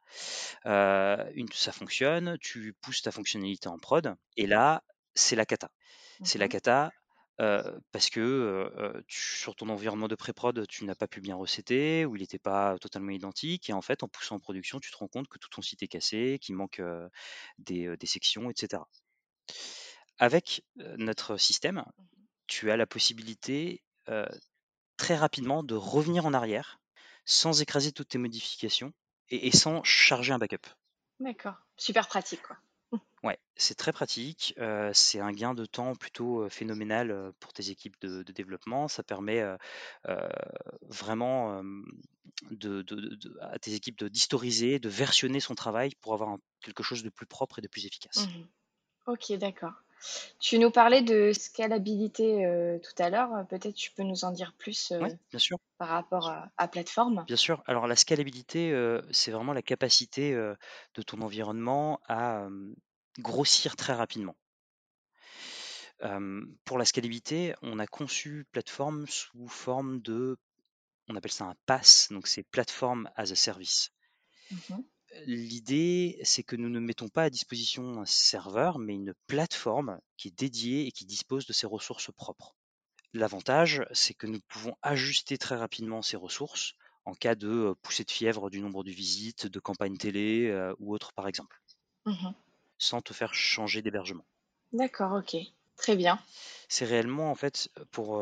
une, 1.35 1.49
ça 1.53 1.73
fonctionne, 1.73 2.37
tu 2.41 2.75
pousses 2.81 3.03
ta 3.03 3.13
fonctionnalité 3.13 3.69
en 3.69 3.79
prod, 3.79 4.15
et 4.37 4.47
là, 4.47 4.83
c'est 5.15 5.37
la 5.37 5.47
cata. 5.47 5.71
C'est 6.25 6.39
la 6.39 6.47
mmh 6.47 6.91
parce 7.39 8.11
que 8.11 9.03
sur 9.09 9.55
ton 9.57 9.69
environnement 9.69 10.09
de 10.09 10.15
pré-prod, 10.15 10.67
tu 10.67 10.85
n'as 10.85 10.95
pas 10.95 11.07
pu 11.07 11.21
bien 11.21 11.37
recéter 11.37 12.05
ou 12.05 12.17
il 12.17 12.21
n'était 12.21 12.39
pas 12.39 12.77
totalement 12.79 13.11
identique. 13.11 13.71
Et 13.71 13.73
en 13.73 13.83
fait, 13.83 14.03
en 14.03 14.09
poussant 14.09 14.37
en 14.37 14.41
production, 14.41 14.81
tu 14.81 14.91
te 14.91 14.97
rends 14.97 15.09
compte 15.09 15.29
que 15.29 15.39
tout 15.39 15.49
ton 15.49 15.63
site 15.63 15.83
est 15.83 15.89
cassé, 15.89 16.39
qu'il 16.41 16.57
manque 16.57 16.83
des, 17.59 17.97
sections, 18.05 18.51
etc. 18.51 18.83
Avec 20.19 20.65
notre 20.97 21.37
système, 21.37 21.77
mmh 21.77 22.05
tu 22.49 22.71
as 22.71 22.77
la 22.77 22.87
possibilité 22.87 23.85
très 24.97 25.15
rapidement 25.15 25.63
de 25.63 25.77
revenir 25.77 26.27
en 26.27 26.35
arrière 26.35 26.81
sans 27.25 27.61
écraser 27.61 27.93
toutes 27.93 28.09
tes 28.09 28.19
modifications 28.19 28.93
et, 29.29 29.47
et 29.47 29.53
sans 29.53 29.85
charger 29.85 30.33
un 30.33 30.39
backup. 30.39 30.67
D'accord, 31.21 31.57
super 31.77 32.09
pratique 32.09 32.43
quoi. 32.43 32.57
Ouais, 33.25 33.39
c'est 33.57 33.75
très 33.75 33.93
pratique. 33.93 34.55
c'est 34.93 35.21
un 35.21 35.33
gain 35.33 35.55
de 35.55 35.65
temps 35.65 35.95
plutôt 35.95 36.49
phénoménal 36.49 37.33
pour 37.41 37.53
tes 37.53 37.71
équipes 37.71 37.99
de, 38.01 38.23
développement. 38.23 38.89
Ça 38.89 39.03
permet 39.03 39.45
vraiment 40.83 41.63
de, 42.51 42.85
à 43.41 43.59
tes 43.59 43.75
équipes 43.75 43.99
de 43.99 44.09
d'historiser, 44.09 44.79
de 44.79 44.89
versionner 44.89 45.41
son 45.41 45.55
travail 45.55 45.95
pour 46.01 46.15
avoir 46.15 46.37
quelque 46.61 46.83
chose 46.83 47.03
de 47.03 47.11
plus 47.11 47.27
propre 47.27 47.59
et 47.59 47.63
de 47.63 47.69
plus 47.69 47.87
efficace. 47.87 48.27
Mmh 48.29 48.45
ok, 49.07 49.33
d'accord. 49.39 49.73
Tu 50.39 50.59
nous 50.59 50.71
parlais 50.71 51.03
de 51.03 51.33
scalabilité 51.33 52.79
tout 52.83 53.03
à 53.03 53.11
l'heure. 53.11 53.47
Peut-être 53.49 53.75
tu 53.75 53.91
peux 53.91 54.05
nous 54.05 54.25
en 54.25 54.31
dire 54.31 54.53
plus 54.57 54.93
bien 54.93 55.39
sûr. 55.39 55.59
par 55.79 55.89
rapport 55.89 56.29
à, 56.29 56.51
à, 56.57 56.69
plateforme? 56.69 57.25
Bien 57.27 57.37
sûr. 57.37 57.63
Alors 57.67 57.87
la 57.89 57.97
scalabilité, 57.97 58.73
c'est 59.11 59.33
vraiment 59.33 59.53
la 59.53 59.63
capacité 59.63 60.33
de 60.35 61.03
ton 61.03 61.21
environnement 61.23 62.01
à 62.07 62.47
grossir 63.19 63.77
très 63.77 63.95
rapidement. 63.95 64.37
pour 66.65 66.79
la 66.79 66.85
scalabilité, 66.85 67.55
on 67.63 67.79
a 67.79 67.87
conçu 67.87 68.47
plateforme 68.53 69.07
sous 69.09 69.49
forme 69.49 70.01
de, 70.01 70.39
on 71.09 71.17
appelle 71.17 71.33
ça 71.33 71.47
un 71.47 71.57
PaaS, 71.67 72.09
donc 72.11 72.29
c'est 72.29 72.45
Platform 72.45 73.11
as 73.17 73.33
a 73.33 73.35
Service. 73.35 73.91
Mmh 74.51 74.77
L'idée, 75.25 76.21
c'est 76.23 76.43
que 76.43 76.55
nous 76.55 76.69
ne 76.69 76.81
mettons 76.81 77.09
pas 77.09 77.25
à 77.25 77.31
disposition 77.31 78.03
un 78.03 78.05
serveur, 78.05 78.79
mais 78.79 78.95
une 78.95 79.15
plateforme 79.27 79.99
qui 80.19 80.29
est 80.29 80.39
dédiée 80.39 80.87
et 80.87 80.93
qui 80.93 81.07
dispose 81.07 81.47
de 81.47 81.55
ses 81.55 81.67
ressources 81.67 82.13
propres. 82.13 82.55
L'avantage, 83.15 83.87
c'est 83.93 84.13
que 84.13 84.27
nous 84.27 84.39
pouvons 84.49 84.77
ajuster 84.83 85.39
très 85.39 85.57
rapidement 85.57 86.03
ces 86.03 86.19
ressources 86.19 86.75
en 87.07 87.15
cas 87.15 87.35
de 87.35 87.75
poussée 87.81 88.05
de 88.05 88.11
fièvre 88.11 88.51
du 88.51 88.61
nombre 88.61 88.85
de 88.85 88.91
visites, 88.91 89.47
de 89.47 89.59
campagnes 89.59 89.97
télé 89.97 90.53
ou 90.79 90.95
autre 90.95 91.15
par 91.15 91.27
exemple. 91.27 91.59
Mmh 92.05 92.29
sans 92.79 93.01
te 93.01 93.13
faire 93.13 93.35
changer 93.35 93.83
d'hébergement. 93.83 94.25
D'accord, 94.73 95.13
ok. 95.13 95.37
Très 95.77 95.97
bien. 95.97 96.19
C'est 96.69 96.85
réellement, 96.85 97.31
en 97.31 97.35
fait, 97.35 97.71
pour 97.93 98.21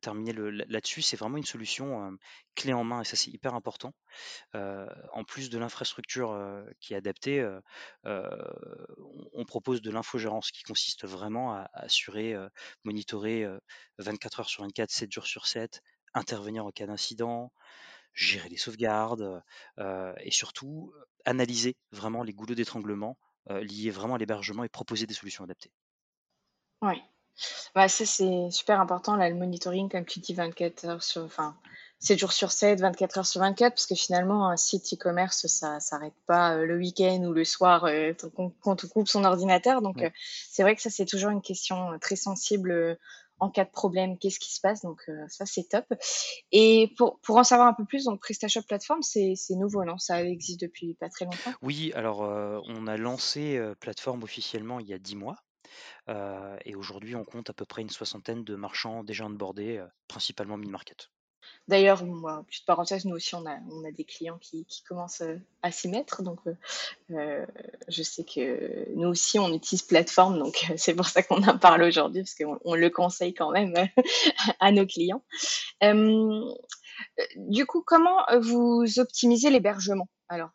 terminer 0.00 0.34
là-dessus, 0.68 1.00
c'est 1.00 1.16
vraiment 1.16 1.38
une 1.38 1.44
solution 1.44 2.16
clé 2.54 2.74
en 2.74 2.84
main 2.84 3.00
et 3.00 3.04
ça, 3.04 3.16
c'est 3.16 3.30
hyper 3.30 3.54
important. 3.54 3.94
en 4.52 5.24
plus 5.26 5.50
de 5.50 5.58
l'infrastructure 5.58 6.38
qui 6.80 6.92
est 6.92 6.96
adaptée, 6.96 7.46
on, 8.04 9.44
propose 9.46 9.82
de 9.82 9.90
l'infogérance 9.90 10.50
qui 10.50 10.62
consiste 10.62 11.06
vraiment 11.06 11.52
à, 11.54 11.68
à 11.72 11.84
assurer, 11.84 12.34
monitorer 12.84 13.46
24 13.98 14.40
heures 14.40 14.48
sur 14.48 14.62
24, 14.62 14.90
7 14.90 15.10
jours 15.10 15.26
sur 15.26 15.46
7, 15.46 15.80
intervenir 16.12 16.66
en 16.66 16.70
cas 16.70 16.86
d'incident, 16.86 17.52
gérer 18.12 18.48
les 18.48 18.58
sauvegardes 18.58 19.42
et 19.78 20.30
surtout 20.30 20.92
analyser 21.24 21.76
vraiment 21.92 22.22
les 22.22 22.32
goulots 22.32 22.54
d'étranglement 22.54 23.16
liés 23.50 23.90
vraiment 23.90 24.14
à 24.14 24.18
l'hébergement 24.18 24.64
et 24.64 24.68
proposer 24.68 25.06
des 25.06 25.14
solutions 25.14 25.44
adaptées. 25.44 25.70
Oui, 26.82 27.02
bah, 27.74 27.88
ça 27.88 28.06
c'est 28.06 28.50
super 28.50 28.80
important 28.80 29.16
là, 29.16 29.28
le 29.28 29.34
monitoring, 29.34 29.88
comme 29.88 30.04
tu 30.04 30.20
dis, 30.20 30.34
24 30.34 30.84
heures 30.86 31.02
sur, 31.02 31.22
enfin, 31.22 31.56
7 31.98 32.18
jours 32.18 32.32
sur 32.32 32.52
7, 32.52 32.80
24 32.80 33.18
heures 33.18 33.26
sur 33.26 33.40
24, 33.40 33.74
parce 33.74 33.86
que 33.86 33.94
finalement, 33.94 34.48
un 34.48 34.56
site 34.56 34.92
e-commerce, 34.92 35.46
ça 35.46 35.80
s'arrête 35.80 36.14
pas 36.26 36.56
le 36.56 36.76
week-end 36.76 37.22
ou 37.24 37.32
le 37.32 37.44
soir 37.44 37.88
quand 38.62 38.84
on 38.84 38.88
coupe 38.88 39.08
son 39.08 39.24
ordinateur. 39.24 39.80
Donc, 39.82 40.04
c'est 40.50 40.62
vrai 40.62 40.76
que 40.76 40.82
ça, 40.82 40.90
c'est 40.90 41.06
toujours 41.06 41.30
une 41.30 41.42
question 41.42 41.98
très 42.00 42.16
sensible 42.16 42.98
en 43.40 43.50
cas 43.50 43.64
de 43.64 43.70
problème, 43.70 44.18
qu'est-ce 44.18 44.38
qui 44.38 44.54
se 44.54 44.60
passe. 44.60 44.82
Donc 44.82 45.02
ça, 45.28 45.46
c'est 45.46 45.68
top. 45.68 45.86
Et 46.52 46.92
pour, 46.96 47.18
pour 47.20 47.36
en 47.36 47.44
savoir 47.44 47.68
un 47.68 47.74
peu 47.74 47.84
plus, 47.84 48.04
donc 48.04 48.20
PrestaShop 48.20 48.62
Plateforme, 48.62 49.02
c'est 49.02 49.34
nouveau, 49.50 49.84
non? 49.84 49.98
Ça 49.98 50.22
existe 50.24 50.60
depuis 50.60 50.94
pas 50.94 51.08
très 51.08 51.24
longtemps? 51.24 51.52
Oui, 51.62 51.92
alors 51.94 52.20
on 52.20 52.86
a 52.86 52.96
lancé 52.96 53.60
Plateforme 53.80 54.22
officiellement 54.22 54.80
il 54.80 54.86
y 54.86 54.94
a 54.94 54.98
10 54.98 55.16
mois. 55.16 55.36
et 56.64 56.74
aujourd'hui, 56.74 57.16
on 57.16 57.24
compte 57.24 57.50
à 57.50 57.52
peu 57.52 57.64
près 57.64 57.82
une 57.82 57.90
soixantaine 57.90 58.44
de 58.44 58.54
marchands 58.54 59.04
déjà 59.04 59.24
onboardés, 59.24 59.84
principalement 60.08 60.56
mid-market. 60.56 61.10
D'ailleurs, 61.66 62.02
petite 62.46 62.66
parenthèse, 62.66 63.06
nous 63.06 63.16
aussi, 63.16 63.34
on 63.34 63.46
a, 63.46 63.58
des 63.90 64.04
clients 64.04 64.38
qui, 64.38 64.66
commencent 64.86 65.22
euh, 65.22 65.38
à 65.62 65.70
s'y 65.70 65.88
mettre. 65.88 66.22
Donc, 66.22 66.40
euh, 66.46 66.54
euh, 67.12 67.46
je 67.88 68.02
sais 68.02 68.24
que 68.24 68.86
nous 68.94 69.08
aussi, 69.08 69.38
on 69.38 69.52
utilise 69.52 69.82
plateforme. 69.82 70.38
Donc, 70.38 70.70
c'est 70.76 70.94
pour 70.94 71.06
ça 71.06 71.22
qu'on 71.22 71.42
en 71.42 71.58
parle 71.58 71.82
aujourd'hui, 71.82 72.22
parce 72.22 72.34
qu'on 72.34 72.58
on 72.64 72.74
le 72.74 72.90
conseille 72.90 73.32
quand 73.32 73.50
même 73.50 73.74
à 74.60 74.72
nos 74.72 74.86
clients. 74.86 75.22
du 77.36 77.66
coup, 77.66 77.82
comment 77.82 78.24
vous 78.40 78.84
optimisez 78.98 79.48
l'hébergement 79.50 80.08
Alors, 80.28 80.50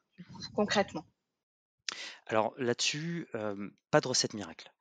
concrètement? 0.56 1.06
Alors 2.28 2.54
là-dessus, 2.60 3.28
pas 3.90 4.02
de 4.02 4.08
recette 4.08 4.36
miracle 4.36 4.72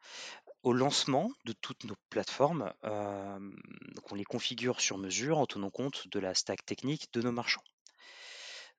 au 0.62 0.72
lancement 0.72 1.30
de 1.44 1.52
toutes 1.52 1.84
nos 1.84 1.96
plateformes, 2.10 2.72
on 2.82 4.14
les 4.14 4.24
configure 4.24 4.80
sur 4.80 4.98
mesure 4.98 5.38
en 5.38 5.46
tenant 5.46 5.70
compte 5.70 6.08
de 6.08 6.18
la 6.18 6.34
stack 6.34 6.64
technique 6.64 7.12
de 7.12 7.22
nos 7.22 7.32
marchands. 7.32 7.62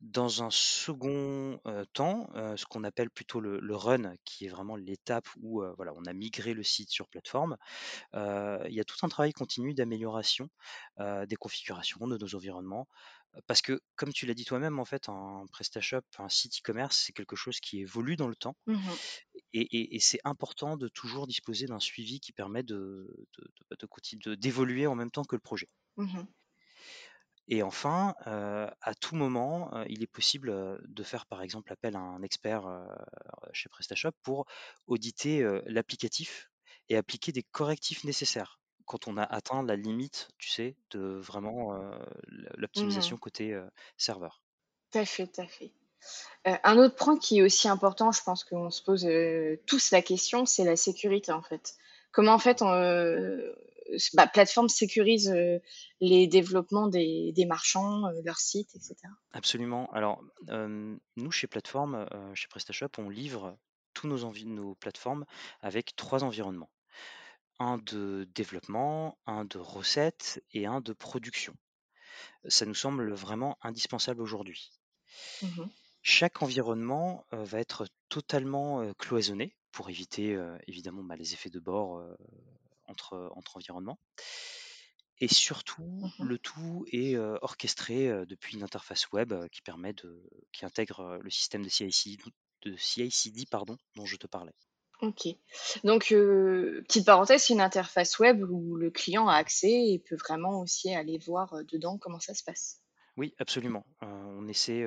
Dans 0.01 0.43
un 0.43 0.49
second 0.49 1.59
temps, 1.91 2.29
ce 2.55 2.65
qu'on 2.65 2.85
appelle 2.85 3.09
plutôt 3.09 3.41
le, 3.41 3.75
run, 3.75 4.13
qui 4.23 4.45
est 4.45 4.49
vraiment 4.49 4.77
l'étape 4.77 5.27
où 5.41 5.61
on 5.61 6.05
a 6.05 6.13
migré 6.13 6.53
le 6.53 6.63
site 6.63 6.89
sur 6.89 7.07
plateforme, 7.09 7.57
il 8.13 8.71
y 8.73 8.79
a 8.79 8.85
tout 8.85 8.97
un 9.03 9.09
travail 9.09 9.33
continu 9.33 9.73
d'amélioration 9.73 10.49
des 10.99 11.35
configurations 11.35 12.07
de 12.07 12.17
nos 12.17 12.35
environnements. 12.35 12.87
Parce 13.47 13.61
que, 13.61 13.79
comme 13.95 14.11
tu 14.11 14.25
l'as 14.25 14.33
dit 14.33 14.45
toi-même, 14.45 14.79
en 14.79 14.85
fait, 14.85 15.07
un 15.09 15.45
PrestaShop, 15.51 16.01
un 16.17 16.29
site 16.29 16.59
e-commerce, 16.59 17.03
c'est 17.05 17.13
quelque 17.13 17.35
chose 17.35 17.59
qui 17.59 17.79
évolue 17.79 18.15
dans 18.15 18.27
le 18.27 18.35
temps. 18.35 18.55
Mmh 18.67 18.77
et, 19.51 19.99
c'est 19.99 20.19
important 20.25 20.77
de 20.77 20.87
toujours 20.87 21.25
disposer 21.25 21.65
d'un 21.65 21.79
suivi 21.79 22.19
qui 22.19 22.31
permet 22.31 22.61
de, 22.61 23.25
de, 23.39 24.35
d'évoluer 24.35 24.85
en 24.85 24.93
même 24.93 25.09
temps 25.09 25.23
que 25.23 25.35
le 25.35 25.41
projet. 25.41 25.69
Mmh 25.97 26.21
et 27.51 27.63
enfin, 27.63 28.13
à 28.25 28.93
tout 29.01 29.15
moment, 29.15 29.71
il 29.89 30.03
est 30.03 30.11
possible 30.11 30.79
de 30.87 31.03
faire 31.03 31.25
par 31.25 31.41
exemple 31.41 31.73
appel 31.73 31.95
à 31.95 31.99
un 31.99 32.21
expert 32.21 32.63
chez 33.53 33.69
PrestaShop 33.69 34.11
pour 34.21 34.45
auditer 34.85 35.43
l'applicatif 35.65 36.51
et 36.89 36.95
appliquer 36.95 37.31
des 37.31 37.41
correctifs 37.41 38.03
nécessaires 38.03 38.59
quand 38.89 39.07
on 39.07 39.17
a 39.17 39.23
atteint 39.23 39.61
la 39.63 39.75
limite, 39.75 40.29
tu 40.39 40.49
sais, 40.49 40.75
de 40.89 40.99
vraiment 40.99 41.79
l'optimisation 42.57 43.17
mmh 43.17 43.19
côté 43.19 43.59
serveur. 43.97 44.41
Tout 44.91 44.97
à 44.97 45.05
fait, 45.05 45.27
tout 45.27 45.41
à 45.41 45.45
fait. 45.45 45.71
un 46.45 46.77
autre 46.79 46.95
point 46.95 47.17
qui 47.17 47.37
est 47.37 47.41
aussi 47.43 47.69
important, 47.69 48.11
je 48.11 48.23
pense 48.23 48.43
qu'on 48.43 48.71
se 48.71 48.81
pose 48.81 49.07
tous 49.67 49.91
la 49.91 50.01
question, 50.01 50.47
c'est 50.47 50.63
la 50.63 50.75
sécurité 50.75 51.31
en 51.31 51.43
fait. 51.43 51.75
Comment 52.11 52.33
en 52.33 52.39
fait 52.39 52.63
on, 52.63 52.67
bah, 54.15 54.25
plateforme 54.25 54.69
sécurise 54.69 55.31
les 56.01 56.27
développements 56.27 56.87
des, 56.87 57.45
marchands, 57.47 58.09
leurs 58.25 58.39
sites, 58.39 58.75
etc. 58.75 58.95
Absolument. 59.33 59.87
Alors, 59.91 60.23
nous, 60.47 61.31
chez 61.31 61.45
Plateforme, 61.45 62.07
chez 62.33 62.47
PrestaShop, 62.47 62.89
on 62.97 63.09
livre 63.09 63.55
tous 63.93 64.07
nos, 64.07 64.33
nos 64.45 64.75
plateformes 64.75 65.25
avec 65.61 65.95
trois 65.95 66.23
environnements. 66.23 66.71
Un 67.59 67.77
de 67.77 68.27
développement, 68.33 69.17
un 69.25 69.45
de 69.45 69.57
recette 69.57 70.41
et 70.53 70.65
un 70.65 70.81
de 70.81 70.93
production. 70.93 71.53
Ça 72.47 72.65
nous 72.65 72.73
semble 72.73 73.11
vraiment 73.13 73.57
indispensable 73.61 74.21
aujourd'hui. 74.21 74.71
Mmh 75.41 75.65
Chaque 76.01 76.41
environnement 76.41 77.25
va 77.31 77.59
être 77.59 77.87
totalement 78.07 78.93
cloisonné 78.93 79.57
pour 79.71 79.89
éviter 79.89 80.39
évidemment 80.67 81.03
bah, 81.03 81.17
les 81.17 81.33
effets 81.33 81.49
de 81.49 81.59
bord 81.59 82.01
entre, 82.87 83.31
entre 83.35 83.57
environnements. 83.57 83.99
Et 85.19 85.27
surtout, 85.27 85.83
mmh 85.83 86.23
le 86.23 86.37
tout 86.39 86.85
est 86.93 87.17
orchestré 87.17 88.25
depuis 88.25 88.55
une 88.55 88.63
interface 88.63 89.11
web 89.11 89.33
qui 89.51 89.61
permet 89.61 89.93
de, 89.93 90.29
qui 90.53 90.65
intègre 90.65 91.19
le 91.21 91.29
système 91.29 91.63
de 91.63 91.69
CI/CD, 91.69 92.23
de 92.61 92.77
CI/CD 92.77 93.45
pardon, 93.51 93.77
dont 93.95 94.05
je 94.05 94.15
te 94.15 94.27
parlais. 94.27 94.55
Ok. 95.01 95.27
Donc, 95.83 96.09
petite 96.09 97.05
parenthèse, 97.05 97.43
c'est 97.43 97.53
une 97.53 97.61
interface 97.61 98.19
web 98.19 98.43
où 98.49 98.75
le 98.75 98.91
client 98.91 99.27
a 99.27 99.35
accès 99.35 99.71
et 99.71 99.99
peut 99.99 100.17
vraiment 100.17 100.59
aussi 100.59 100.93
aller 100.93 101.17
voir 101.17 101.63
dedans 101.71 101.97
comment 101.97 102.19
ça 102.19 102.33
se 102.33 102.43
passe. 102.43 102.81
Oui, 103.15 103.33
absolument. 103.39 103.85
on 104.01 104.47
essaie, 104.47 104.85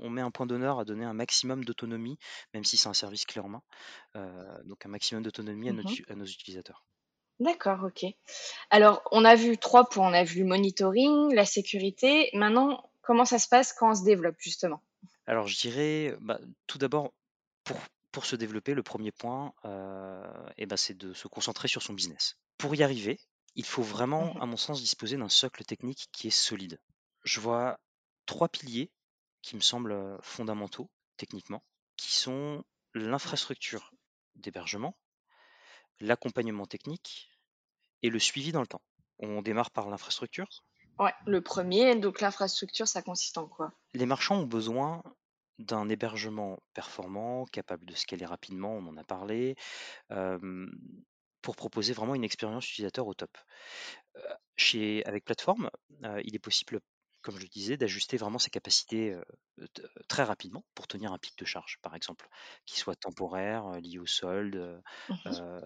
on, 0.00 0.10
met 0.10 0.20
un 0.20 0.30
point 0.30 0.46
d'honneur 0.46 0.80
à 0.80 0.84
donner 0.84 1.04
un 1.04 1.12
maximum 1.12 1.64
d'autonomie, 1.64 2.18
même 2.54 2.64
si 2.64 2.76
c'est 2.76 2.88
un 2.88 2.94
service 2.94 3.24
clé 3.24 3.40
en 3.40 3.48
main. 3.48 3.62
donc 4.64 4.84
un 4.86 4.88
maximum 4.88 5.22
d'autonomie 5.22 5.68
à, 5.68 5.72
mmh 5.72 5.84
à 6.08 6.14
nos 6.14 6.24
utilisateurs. 6.24 6.84
D'accord, 7.42 7.80
ok. 7.84 8.04
Alors, 8.70 9.02
on 9.10 9.24
a 9.24 9.34
vu 9.34 9.58
trois 9.58 9.88
points. 9.88 10.08
On 10.08 10.14
a 10.14 10.22
vu 10.22 10.40
le 10.40 10.46
monitoring, 10.46 11.34
la 11.34 11.44
sécurité. 11.44 12.30
Maintenant, 12.34 12.88
comment 13.00 13.24
ça 13.24 13.40
se 13.40 13.48
passe 13.48 13.72
quand 13.72 13.90
on 13.90 13.94
se 13.94 14.04
développe, 14.04 14.36
justement? 14.38 14.80
Alors, 15.26 15.48
je 15.48 15.58
dirais, 15.58 16.16
bah, 16.20 16.38
tout 16.68 16.78
d'abord, 16.78 17.12
pour, 17.64 17.76
pour 18.12 18.26
se 18.26 18.36
développer, 18.36 18.74
le 18.74 18.82
premier 18.82 19.10
point, 19.10 19.54
euh, 19.64 20.50
eh 20.58 20.66
ben, 20.66 20.76
c'est 20.76 20.94
de 20.94 21.12
se 21.12 21.28
concentrer 21.28 21.66
sur 21.66 21.82
son 21.82 21.94
business. 21.94 22.36
Pour 22.58 22.74
y 22.74 22.82
arriver, 22.82 23.18
il 23.54 23.64
faut 23.64 23.82
vraiment, 23.82 24.34
mmh 24.34 24.42
à 24.42 24.46
mon 24.46 24.56
sens, 24.56 24.80
disposer 24.80 25.16
d'un 25.16 25.28
socle 25.28 25.64
technique 25.64 26.08
qui 26.12 26.28
est 26.28 26.30
solide. 26.30 26.78
Je 27.24 27.40
vois 27.40 27.80
trois 28.26 28.48
piliers 28.48 28.92
qui 29.40 29.56
me 29.56 29.60
semblent 29.60 29.92
euh, 29.92 30.18
fondamentaux 30.22 30.90
techniquement, 31.16 31.62
qui 31.96 32.14
sont 32.14 32.64
l'infrastructure 32.94 33.92
d'hébergement, 34.34 34.96
l'accompagnement 36.00 36.66
technique 36.66 37.30
et 38.02 38.10
le 38.10 38.18
suivi 38.18 38.52
dans 38.52 38.60
le 38.60 38.66
temps. 38.66 38.82
On 39.18 39.42
démarre 39.42 39.70
par 39.70 39.88
l'infrastructure. 39.88 40.48
Ouais, 40.98 41.12
le 41.26 41.40
premier, 41.40 41.96
donc 41.96 42.20
l'infrastructure, 42.20 42.88
ça 42.88 43.02
consiste 43.02 43.38
en 43.38 43.46
quoi? 43.46 43.72
Les 43.94 44.06
marchands 44.06 44.36
ont 44.36 44.46
besoin 44.46 45.02
d'un 45.58 45.88
hébergement 45.88 46.58
performant, 46.74 47.44
capable 47.46 47.86
de 47.86 47.94
scaler 47.94 48.26
rapidement, 48.26 48.76
on 48.76 48.86
en 48.86 48.96
a 48.96 49.04
parlé, 49.04 49.56
pour 51.42 51.56
proposer 51.56 51.92
vraiment 51.92 52.14
une 52.14 52.24
expérience 52.24 52.68
utilisateur 52.70 53.06
au 53.06 53.14
top. 53.14 53.36
chez, 54.56 55.04
avec 55.06 55.24
plateforme, 55.24 55.70
il 56.24 56.34
est 56.34 56.38
possible 56.38 56.80
comme 57.22 57.36
je 57.36 57.42
le 57.42 57.48
disais, 57.48 57.76
d'ajuster 57.76 58.16
vraiment 58.16 58.38
ses 58.38 58.50
capacités 58.50 59.16
très 60.08 60.24
rapidement 60.24 60.64
pour 60.74 60.86
tenir 60.86 61.12
un 61.12 61.18
pic 61.18 61.38
de 61.38 61.44
charge, 61.44 61.78
par 61.82 61.94
exemple, 61.94 62.28
qui 62.66 62.78
soit 62.78 62.96
temporaire, 62.96 63.80
lié 63.80 63.98
au 63.98 64.06
solde, 64.06 64.82
mmh 65.08 65.60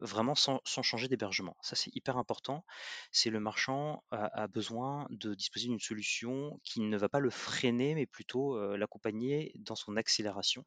vraiment 0.00 0.34
sans, 0.34 0.60
changer 0.64 1.08
d'hébergement. 1.08 1.56
Ça, 1.62 1.76
c'est 1.76 1.94
hyper 1.94 2.16
important. 2.16 2.64
C'est 3.12 3.30
le 3.30 3.40
marchand 3.40 4.04
a, 4.10 4.46
besoin 4.48 5.06
de 5.10 5.34
disposer 5.34 5.68
d'une 5.68 5.80
solution 5.80 6.60
qui 6.64 6.80
ne 6.80 6.96
va 6.96 7.08
pas 7.08 7.20
le 7.20 7.30
freiner, 7.30 7.94
mais 7.94 8.06
plutôt 8.06 8.58
l'accompagner 8.76 9.52
dans 9.56 9.76
son 9.76 9.96
accélération 9.96 10.64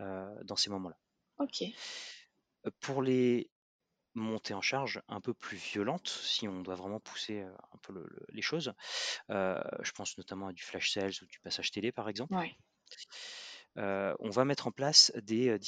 dans 0.00 0.56
ces 0.56 0.70
moments-là. 0.70 0.98
Ok. 1.38 1.62
Pour 2.80 3.02
les 3.02 3.50
montée 4.16 4.54
en 4.54 4.60
charge 4.60 5.00
un 5.08 5.20
peu 5.20 5.34
plus 5.34 5.56
violente, 5.56 6.08
si 6.08 6.48
on 6.48 6.62
doit 6.62 6.74
vraiment 6.74 7.00
pousser 7.00 7.42
un 7.42 7.78
peu 7.82 8.04
les 8.30 8.42
choses. 8.42 8.72
je 9.28 9.92
pense 9.92 10.16
notamment 10.18 10.48
à 10.48 10.52
du 10.52 10.62
flash 10.62 10.90
sales 10.90 11.12
ou 11.22 11.26
du 11.26 11.38
passage 11.40 11.70
télé, 11.70 11.92
par 11.92 12.08
exemple. 12.08 12.34
on 13.76 14.30
va 14.30 14.44
mettre 14.44 14.66
en 14.66 14.72
place 14.72 15.12
des, 15.22 15.58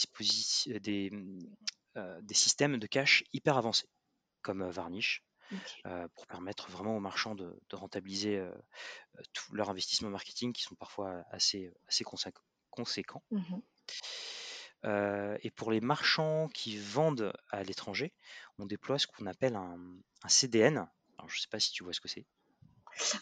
des, 0.66 1.12
des 1.94 2.34
systèmes 2.34 2.78
de 2.78 2.86
cache 2.86 3.24
hyper 3.32 3.56
avancés, 3.56 3.88
comme 4.42 4.68
Varnish, 4.68 5.24
pour 6.14 6.26
permettre 6.26 6.70
vraiment 6.70 6.96
aux 6.96 7.00
marchands 7.00 7.34
de, 7.34 7.54
rentabiliser 7.72 8.42
tout 9.32 9.54
leur 9.54 9.70
investissement 9.70 10.10
marketing 10.10 10.52
qui 10.52 10.62
sont 10.62 10.74
parfois 10.74 11.22
assez, 11.30 11.70
assez 11.86 12.04
conséquents. 12.70 13.22
Mmh 13.30 13.58
et 14.84 15.50
pour 15.50 15.70
les 15.70 15.80
marchands 15.80 16.48
qui 16.48 16.78
vendent 16.78 17.32
à 17.50 17.62
l'étranger, 17.62 18.12
on 18.58 18.66
déploie 18.66 18.98
ce 18.98 19.06
qu'on 19.06 19.26
appelle 19.26 19.56
un, 19.56 19.78
CDN. 20.26 20.88
Alors, 21.18 21.28
je 21.28 21.36
ne 21.36 21.40
sais 21.40 21.48
pas 21.50 21.60
si 21.60 21.72
tu 21.72 21.84
vois 21.84 21.92
ce 21.92 22.00
que 22.00 22.08
c'est. 22.08 22.26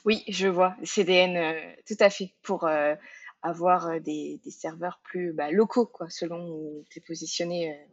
Oui, 0.05 0.25
je 0.29 0.49
vois. 0.49 0.77
CDN, 0.85 1.77
tout 1.87 1.97
à 2.01 2.11
fait, 2.11 2.35
pour 2.43 2.69
avoir 3.43 4.01
des, 4.01 4.41
serveurs 4.51 5.01
plus 5.03 5.33
bah, 5.33 5.51
locaux, 5.51 5.87
quoi, 5.87 6.09
selon 6.11 6.49
où 6.49 6.85
tu 6.91 6.99
es 6.99 7.03
positionné. 7.03 7.87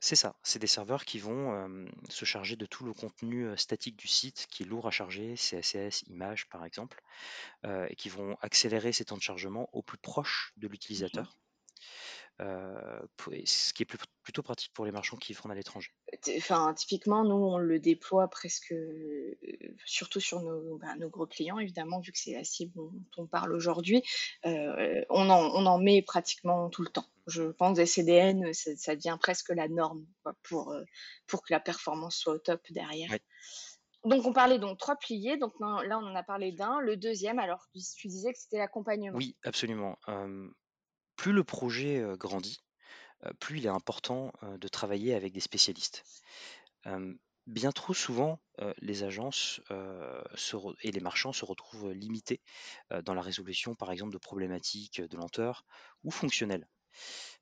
C'est 0.00 0.16
ça, 0.16 0.34
c'est 0.42 0.58
des 0.58 0.66
serveurs 0.66 1.04
qui 1.04 1.20
vont 1.20 1.86
se 2.08 2.24
charger 2.24 2.56
de 2.56 2.66
tout 2.66 2.84
le 2.84 2.92
contenu 2.92 3.56
statique 3.56 3.96
du 3.96 4.08
site 4.08 4.48
qui 4.50 4.64
est 4.64 4.66
lourd 4.66 4.88
à 4.88 4.90
charger, 4.90 5.34
CSS, 5.36 6.02
images 6.08 6.48
par 6.48 6.64
exemple, 6.64 7.00
et 7.64 7.94
qui 7.94 8.08
vont 8.08 8.36
accélérer 8.40 8.92
ces 8.92 9.04
temps 9.04 9.16
de 9.16 9.22
chargement 9.22 9.68
au 9.72 9.82
plus 9.82 9.98
proche 9.98 10.52
de 10.56 10.66
mmh 10.66 10.70
l'utilisateur. 10.70 11.36
Ce 12.38 13.72
qui 13.72 13.82
est 13.82 13.86
plutôt 14.22 14.42
pratique 14.42 14.72
pour 14.72 14.84
les 14.84 14.92
marchands 14.92 15.16
qui 15.16 15.32
vendent 15.32 15.52
à 15.52 15.54
l'étranger. 15.54 15.90
Enfin, 16.36 16.74
typiquement, 16.74 17.24
nous, 17.24 17.34
on 17.34 17.58
le 17.58 17.78
déploie 17.78 18.28
presque, 18.28 18.74
surtout 19.84 20.20
sur 20.20 20.42
bah, 20.80 20.96
nos, 20.98 21.08
gros 21.08 21.26
clients, 21.26 21.58
évidemment, 21.58 22.00
vu 22.00 22.12
que 22.12 22.18
c'est 22.18 22.34
la 22.34 22.44
cible 22.44 22.72
dont 22.74 22.92
on 23.16 23.26
parle 23.26 23.52
aujourd'hui. 23.52 24.02
on, 24.44 25.30
en, 25.30 25.78
met 25.78 26.02
pratiquement 26.02 26.70
tout 26.70 26.82
le 26.82 26.88
temps. 26.88 27.06
Je 27.28 27.44
pense 27.44 27.76
des 27.76 27.86
CDN, 27.86 28.52
ça, 28.52 28.96
devient 28.96 29.16
presque 29.20 29.50
la 29.50 29.68
norme 29.68 30.04
pour, 30.42 30.74
pour 31.26 31.42
que 31.42 31.52
la 31.52 31.60
performance 31.60 32.16
soit 32.16 32.34
au 32.34 32.38
top 32.38 32.60
derrière. 32.70 33.10
Donc, 34.04 34.26
on 34.26 34.32
parlait 34.32 34.58
donc 34.58 34.78
trois 34.78 34.96
piliers. 34.96 35.36
Donc, 35.36 35.52
là, 35.60 35.98
on 35.98 36.06
en 36.06 36.14
a 36.16 36.22
parlé 36.22 36.50
d'un. 36.52 36.80
Le 36.80 36.96
deuxième, 36.96 37.38
alors, 37.38 37.68
tu 37.72 38.08
disais 38.08 38.32
que 38.32 38.38
c'était 38.38 38.58
l'accompagnement. 38.58 39.16
Oui, 39.16 39.36
absolument. 39.44 39.96
Plus 41.16 41.32
le 41.32 41.44
projet 41.44 42.02
grandit, 42.18 42.60
plus 43.38 43.58
il 43.58 43.66
est 43.66 43.70
important 43.70 44.32
de 44.42 44.68
travailler 44.68 45.14
avec 45.14 45.32
des 45.32 45.40
spécialistes. 45.40 46.04
bien 47.46 47.72
trop 47.72 47.94
souvent, 47.94 48.40
les 48.78 49.02
agences 49.04 49.60
et 50.82 50.92
les 50.92 51.00
marchands 51.00 51.32
se 51.32 51.44
retrouvent 51.44 51.92
limités 51.92 52.40
dans 53.04 53.14
la 53.14 53.22
résolution, 53.22 53.74
par 53.74 53.92
exemple, 53.92 54.12
de 54.12 54.18
problématiques 54.18 55.00
de 55.00 55.16
lenteur 55.16 55.64
ou 56.04 56.10
fonctionnelles. 56.10 56.66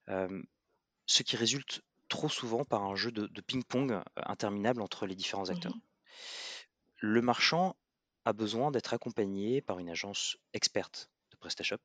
ce 0.08 1.22
qui 1.22 1.36
résulte 1.36 1.82
trop 2.10 2.28
souvent 2.28 2.64
par 2.64 2.82
un 2.82 2.96
jeu 2.96 3.10
de, 3.12 3.40
ping-pong 3.40 4.02
interminable 4.16 4.82
entre 4.82 5.06
les 5.06 5.14
différents 5.14 5.46
mmh 5.46 5.52
acteurs. 5.52 5.76
Le 6.96 7.22
marchand 7.22 7.76
a 8.26 8.34
besoin 8.34 8.70
d'être 8.70 8.92
accompagné 8.92 9.62
par 9.62 9.78
une 9.78 9.88
agence 9.88 10.36
experte 10.52 11.10
de 11.30 11.36
PrestaShop 11.38 11.80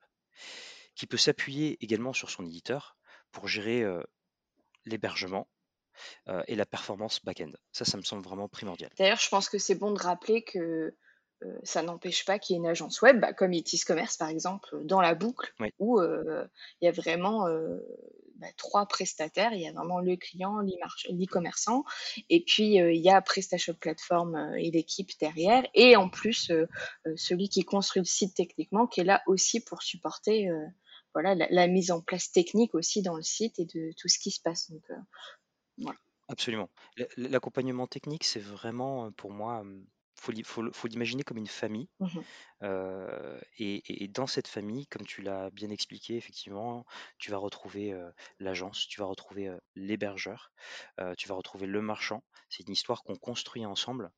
qui 0.96 1.08
peut 1.08 1.18
s'appuyer 1.18 1.78
également 1.84 2.14
sur 2.14 2.30
son 2.30 2.46
éditeur 2.46 2.98
pour 3.32 3.48
gérer 3.48 3.84
l'hébergement 4.86 5.48
et 6.48 6.56
la 6.56 6.66
performance 6.66 7.24
back-end. 7.24 7.52
Ça, 7.72 7.86
ça 7.86 7.98
me 7.98 8.04
semble 8.04 8.24
vraiment 8.24 8.48
primordial. 8.48 8.92
D'ailleurs, 8.98 9.20
je 9.20 9.30
pense 9.30 9.50
que 9.50 9.58
c'est 9.58 9.76
bon 9.76 9.92
de 9.92 10.02
rappeler 10.02 10.44
que 10.44 10.96
ça 11.64 11.84
n'empêche 11.84 12.26
pas 12.26 12.40
qu'il 12.40 12.56
y 12.56 12.58
ait 12.58 12.62
une 12.62 12.68
agence 12.68 13.02
web, 13.02 13.20
bah, 13.20 13.34
comme 13.34 13.54
Itis 13.54 13.82
Commerce 13.82 14.18
par 14.18 14.30
exemple, 14.30 14.70
dans 14.84 15.02
la 15.02 15.16
boucle, 15.16 15.54
où 15.80 16.02
il 16.02 16.48
y 16.82 16.88
a 16.88 16.92
vraiment 16.92 17.48
bah, 18.38 18.48
trois 18.58 18.86
prestataires. 18.88 19.54
Il 19.54 19.62
y 19.62 19.68
a 19.68 19.74
vraiment 19.74 20.00
le 20.00 20.16
client, 20.16 20.60
l'e-commerçant, 20.60 21.84
et 22.30 22.44
puis 22.44 22.76
il 22.76 23.02
y 23.02 23.10
a 23.10 23.22
PrestaShop 23.22 23.76
Platform 23.76 24.56
et 24.58 24.72
l'équipe 24.72 25.12
derrière, 25.20 25.68
et 25.74 25.96
en 25.98 26.10
plus 26.10 26.52
celui 27.16 27.50
qui 27.50 27.64
construit 27.64 28.02
le 28.02 28.08
site 28.08 28.34
techniquement, 28.36 28.88
qui 28.88 29.02
est 29.02 29.06
là 29.06 29.22
aussi 29.28 29.64
pour 29.64 29.84
supporter 29.84 30.50
voilà, 31.16 31.48
la, 31.50 31.68
mise 31.68 31.92
en 31.92 32.02
place 32.02 32.32
technique 32.32 32.76
aussi 32.76 33.02
dans 33.02 33.16
le 33.16 33.24
site 33.24 33.58
et 33.58 33.66
de 33.66 33.92
tout 33.98 34.10
ce 34.10 34.20
qui 34.20 34.32
se 34.32 34.42
passe. 34.42 34.70
Donc, 34.70 34.84
Absolument. 36.28 36.70
L'accompagnement 37.18 37.88
technique, 37.88 38.24
c'est 38.24 38.40
vraiment 38.40 39.12
pour 39.14 39.32
moi 39.32 39.64
faut 40.16 40.34
faut 40.74 40.88
l'imaginer 40.88 41.24
comme 41.24 41.38
une 41.38 41.48
famille. 41.48 41.90
Mmh 42.00 42.20
et 43.58 44.08
dans 44.10 44.28
cette 44.28 44.48
famille, 44.48 44.88
comme 44.88 45.06
tu 45.06 45.22
l'as 45.22 45.50
bien 45.52 45.70
expliqué, 45.70 46.16
effectivement, 46.16 46.86
tu 47.18 47.30
vas 47.32 47.38
retrouver, 47.38 47.94
l'agence, 48.40 48.88
tu 48.88 49.00
vas 49.00 49.06
retrouver, 49.06 49.52
l'hébergeur, 49.76 50.52
tu 51.18 51.28
vas 51.28 51.36
retrouver 51.36 51.68
le 51.68 51.82
marchand. 51.82 52.24
C'est 52.50 52.66
une 52.68 52.74
histoire 52.74 53.04
qu'on 53.04 53.18
construit 53.18 53.66
ensemble. 53.66 54.12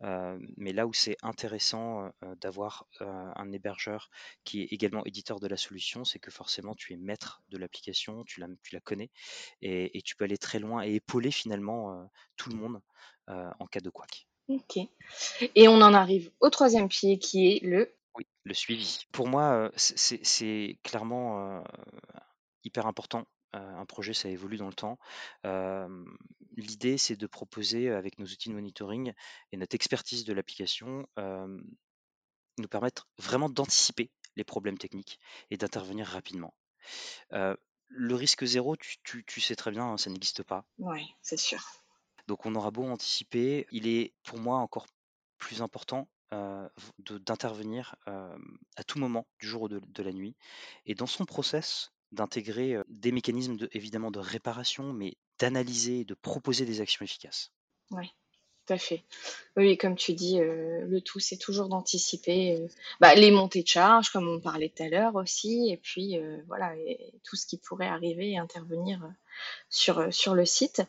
mais 0.00 0.72
là 0.72 0.86
où 0.86 0.92
c'est 0.92 1.16
intéressant, 1.22 2.10
d'avoir, 2.40 2.86
un 3.00 3.52
hébergeur 3.52 4.10
qui 4.44 4.62
est 4.62 4.72
également 4.72 5.04
éditeur 5.04 5.40
de 5.40 5.48
la 5.48 5.56
solution, 5.56 6.04
c'est 6.04 6.18
que 6.18 6.30
forcément 6.30 6.74
tu 6.74 6.92
es 6.92 6.96
maître 6.96 7.42
de 7.48 7.58
l'application, 7.58 8.24
tu 8.24 8.40
la 8.40 8.48
tu 8.62 8.74
la 8.74 8.80
connais 8.80 9.10
et 9.62 10.02
tu 10.02 10.16
peux 10.16 10.24
aller 10.24 10.38
très 10.38 10.58
loin 10.58 10.82
et 10.82 10.94
épauler 10.96 11.30
finalement, 11.30 12.10
tout 12.36 12.50
le 12.50 12.56
monde, 12.56 12.80
en 13.26 13.66
cas 13.66 13.80
de 13.80 13.90
couac. 13.90 14.27
OK. 14.48 14.78
Et 15.54 15.68
on 15.68 15.80
en 15.82 15.94
arrive 15.94 16.30
au 16.40 16.50
troisième 16.50 16.88
pied 16.88 17.18
qui 17.18 17.52
est 17.52 17.62
le 17.62 17.94
Oui, 18.14 18.26
le 18.44 18.54
suivi. 18.54 19.00
Pour 19.12 19.28
moi, 19.28 19.70
c'est 19.76 20.78
clairement, 20.82 21.62
hyper 22.64 22.86
important. 22.86 23.26
un 23.52 23.86
projet, 23.86 24.14
ça 24.14 24.28
évolue 24.28 24.56
dans 24.56 24.68
le 24.68 24.74
temps. 24.74 24.98
l'idée, 26.56 26.98
c'est 26.98 27.16
de 27.16 27.26
proposer 27.26 27.90
avec 27.90 28.18
nos 28.18 28.26
outils 28.26 28.48
de 28.48 28.54
monitoring 28.54 29.12
et 29.52 29.56
notre 29.56 29.74
expertise 29.74 30.24
de 30.24 30.32
l'application, 30.32 31.06
nous 31.16 32.68
permettre 32.68 33.08
vraiment 33.18 33.48
d'anticiper 33.48 34.10
les 34.36 34.44
problèmes 34.44 34.78
techniques 34.78 35.20
et 35.50 35.56
d'intervenir 35.56 36.06
rapidement. 36.06 36.54
le 37.30 38.14
risque 38.14 38.44
zéro, 38.44 38.76
tu 38.76 39.40
sais 39.40 39.56
très 39.56 39.70
bien, 39.70 39.84
hein, 39.84 39.96
ça 39.98 40.10
n'existe 40.10 40.42
pas. 40.42 40.64
Oui, 40.78 41.06
c'est 41.22 41.38
sûr. 41.38 41.60
Donc 42.28 42.44
on 42.44 42.54
aura 42.54 42.70
beau 42.70 42.84
anticiper, 42.84 43.66
il 43.72 43.88
est 43.88 44.12
pour 44.22 44.38
moi 44.38 44.58
encore 44.58 44.86
plus 45.38 45.62
important 45.62 46.08
d'intervenir 47.08 47.96
à 48.04 48.84
tout 48.86 48.98
moment 48.98 49.26
du 49.40 49.48
jour 49.48 49.62
ou 49.62 49.68
de, 49.68 50.02
la 50.02 50.12
nuit 50.12 50.36
et 50.84 50.94
dans 50.94 51.06
son 51.06 51.24
process 51.24 51.90
d'intégrer 52.12 52.76
des 52.88 53.12
mécanismes 53.12 53.56
évidemment 53.72 54.10
de 54.10 54.18
réparation, 54.18 54.92
mais 54.92 55.16
d'analyser, 55.38 56.04
de 56.04 56.14
proposer 56.14 56.66
des 56.66 56.82
actions 56.82 57.02
efficaces. 57.02 57.50
Oui, 57.92 58.12
tout 58.68 58.74
à 58.74 58.78
fait. 58.78 59.02
Oui, 59.56 59.76
comme 59.76 59.96
tu 59.96 60.12
dis, 60.12 60.38
le 60.38 61.00
tout, 61.00 61.18
c'est 61.18 61.38
toujours 61.38 61.68
d'anticiper 61.68 62.68
bah, 63.00 63.14
les 63.14 63.30
montées 63.30 63.62
de 63.62 63.68
charges, 63.68 64.10
comme 64.10 64.28
on 64.28 64.40
parlait 64.40 64.68
tout 64.68 64.82
à 64.82 64.88
l'heure 64.88 65.16
aussi, 65.16 65.70
et 65.70 65.78
puis 65.78 66.20
voilà, 66.46 66.74
tout 67.24 67.34
ce 67.34 67.46
qui 67.46 67.58
pourrait 67.58 67.88
arriver 67.88 68.32
et 68.32 68.38
intervenir 68.38 69.00
sur, 69.68 69.98
euh, 69.98 70.10
sur 70.10 70.34
le 70.34 70.44
site. 70.44 70.82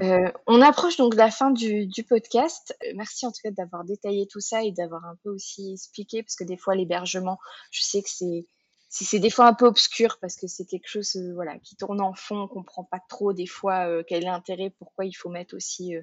Euh, 0.00 0.30
on 0.46 0.60
approche 0.60 0.96
donc 0.96 1.12
de 1.12 1.18
la 1.18 1.30
fin 1.30 1.50
du, 1.50 1.86
du 1.86 2.02
podcast. 2.04 2.76
Euh, 2.84 2.92
merci 2.94 3.26
en 3.26 3.30
tout 3.30 3.40
cas 3.42 3.50
d'avoir 3.50 3.84
détaillé 3.84 4.26
tout 4.26 4.40
ça 4.40 4.62
et 4.62 4.72
d'avoir 4.72 5.04
un 5.04 5.16
peu 5.22 5.30
aussi 5.30 5.72
expliqué, 5.72 6.22
parce 6.22 6.36
que 6.36 6.44
des 6.44 6.56
fois 6.56 6.74
l'hébergement, 6.74 7.38
je 7.70 7.82
sais 7.82 8.02
que 8.02 8.10
c'est 8.10 8.46
c'est 8.94 9.20
des 9.20 9.30
fois 9.30 9.46
un 9.46 9.54
peu 9.54 9.64
obscur 9.64 10.18
parce 10.20 10.36
que 10.36 10.46
c'est 10.46 10.66
quelque 10.66 10.86
chose 10.86 11.16
voilà 11.34 11.58
qui 11.60 11.76
tourne 11.76 12.02
en 12.02 12.12
fond, 12.12 12.40
on 12.40 12.46
comprend 12.46 12.84
pas 12.84 13.00
trop 13.08 13.32
des 13.32 13.46
fois 13.46 14.04
quel 14.04 14.22
est 14.22 14.26
l'intérêt, 14.26 14.68
pourquoi 14.68 15.06
il 15.06 15.14
faut 15.14 15.30
mettre 15.30 15.56
aussi 15.56 15.96
euh, 15.96 16.02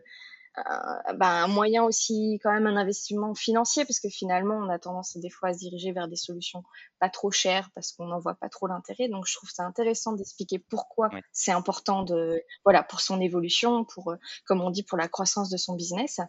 bah, 1.16 1.44
un 1.44 1.48
moyen 1.48 1.84
aussi 1.84 2.40
quand 2.44 2.52
même 2.52 2.68
un 2.68 2.76
investissement 2.76 3.34
financier 3.36 3.86
parce 3.86 4.00
que 4.00 4.10
finalement 4.10 4.56
on 4.56 4.70
a 4.70 4.80
tendance 4.80 5.18
des 5.18 5.30
fois 5.30 5.50
à 5.50 5.54
se 5.54 5.60
diriger 5.60 5.92
vers 5.92 6.08
des 6.08 6.16
solutions 6.16 6.64
pas 7.00 7.10
trop 7.10 7.32
chères 7.32 7.70
parce 7.76 7.92
qu'on 7.94 8.08
n'en 8.08 8.20
voit 8.20 8.36
pas 8.36 8.50
trop 8.50 8.68
l'intérêt. 8.68 9.08
Donc 9.08 9.26
je 9.28 9.36
trouve 9.36 9.50
ça 9.50 9.64
intéressant 9.64 10.14
d'expliquer 10.14 10.60
pourquoi 10.60 11.10
c'est 11.32 11.52
important 11.52 12.04
de 12.04 12.42
voilà 12.66 12.84
pour 12.84 13.02
son 13.02 13.20
évolution 13.22 13.86
pour 13.86 14.12
euh, 14.12 14.16
comme 14.46 14.62
on 14.62 14.70
dit 14.70 14.84
pour 14.84 14.98
la 14.98 15.08
croissance 15.08 15.50
de 15.50 15.58
son 15.58 15.76
business. 15.76 16.20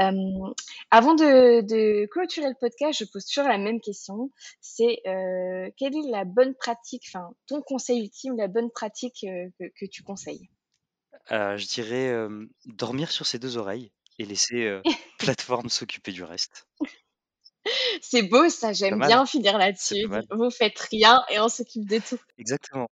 Euh, 0.00 0.12
avant 0.90 1.14
de, 1.14 1.60
de, 1.60 2.06
clôturer 2.06 2.48
le 2.48 2.56
podcast 2.58 2.98
je 2.98 3.10
pose 3.10 3.24
toujours 3.26 3.48
la 3.48 3.58
même 3.58 3.80
question. 3.80 4.30
C'est 4.60 5.00
euh, 5.06 5.70
quelle 5.76 5.96
est 5.96 6.10
la 6.10 6.24
bonne 6.24 6.54
pratique 6.54 7.04
enfin 7.08 7.30
ton 7.46 7.62
conseil 7.62 8.00
ultime 8.00 8.36
la 8.36 8.48
bonne 8.48 8.70
pratique 8.70 9.20
que, 9.22 9.68
que 9.68 9.86
tu 9.86 10.02
conseilles? 10.02 10.50
Je 11.28 11.66
dirais, 11.66 12.14
dormir 12.66 13.10
sur 13.10 13.26
ses 13.26 13.38
deux 13.38 13.56
oreilles 13.56 13.92
et 14.18 14.24
laisser, 14.24 14.80
plateforme 15.18 15.68
s'occuper 15.68 16.12
du 16.12 16.24
reste. 16.24 16.66
C'est 18.00 18.22
beau 18.22 18.48
ça, 18.48 18.72
j'aime 18.72 18.98
bien 18.98 19.26
finir 19.26 19.58
là-dessus. 19.58 20.06
Vous 20.30 20.50
faites 20.50 20.78
rien 20.78 21.22
et 21.30 21.38
on 21.40 21.48
s'occupe 21.48 21.88
de 21.88 21.98
tout. 21.98 22.18
Exactement. 22.38 22.88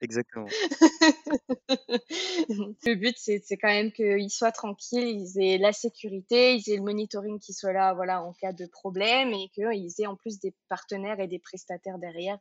Exactement. 0.00 0.46
Le 2.86 2.94
but, 2.94 3.16
c'est 3.18 3.56
quand 3.56 3.68
même 3.68 3.90
qu'ils 3.90 4.30
soient 4.30 4.52
tranquilles, 4.52 5.08
ils 5.08 5.42
aient 5.42 5.58
la 5.58 5.72
sécurité, 5.72 6.54
ils 6.54 6.70
aient 6.70 6.76
le 6.76 6.82
monitoring 6.82 7.40
qui 7.40 7.52
soit 7.52 7.72
là 7.72 7.94
voilà, 7.94 8.22
en 8.22 8.32
cas 8.32 8.52
de 8.52 8.66
problème 8.66 9.32
et 9.32 9.48
qu'ils 9.48 9.92
aient 9.98 10.06
en 10.06 10.14
plus 10.14 10.38
des 10.38 10.54
partenaires 10.68 11.18
et 11.18 11.26
des 11.26 11.40
prestataires 11.40 11.98
derrière 11.98 12.38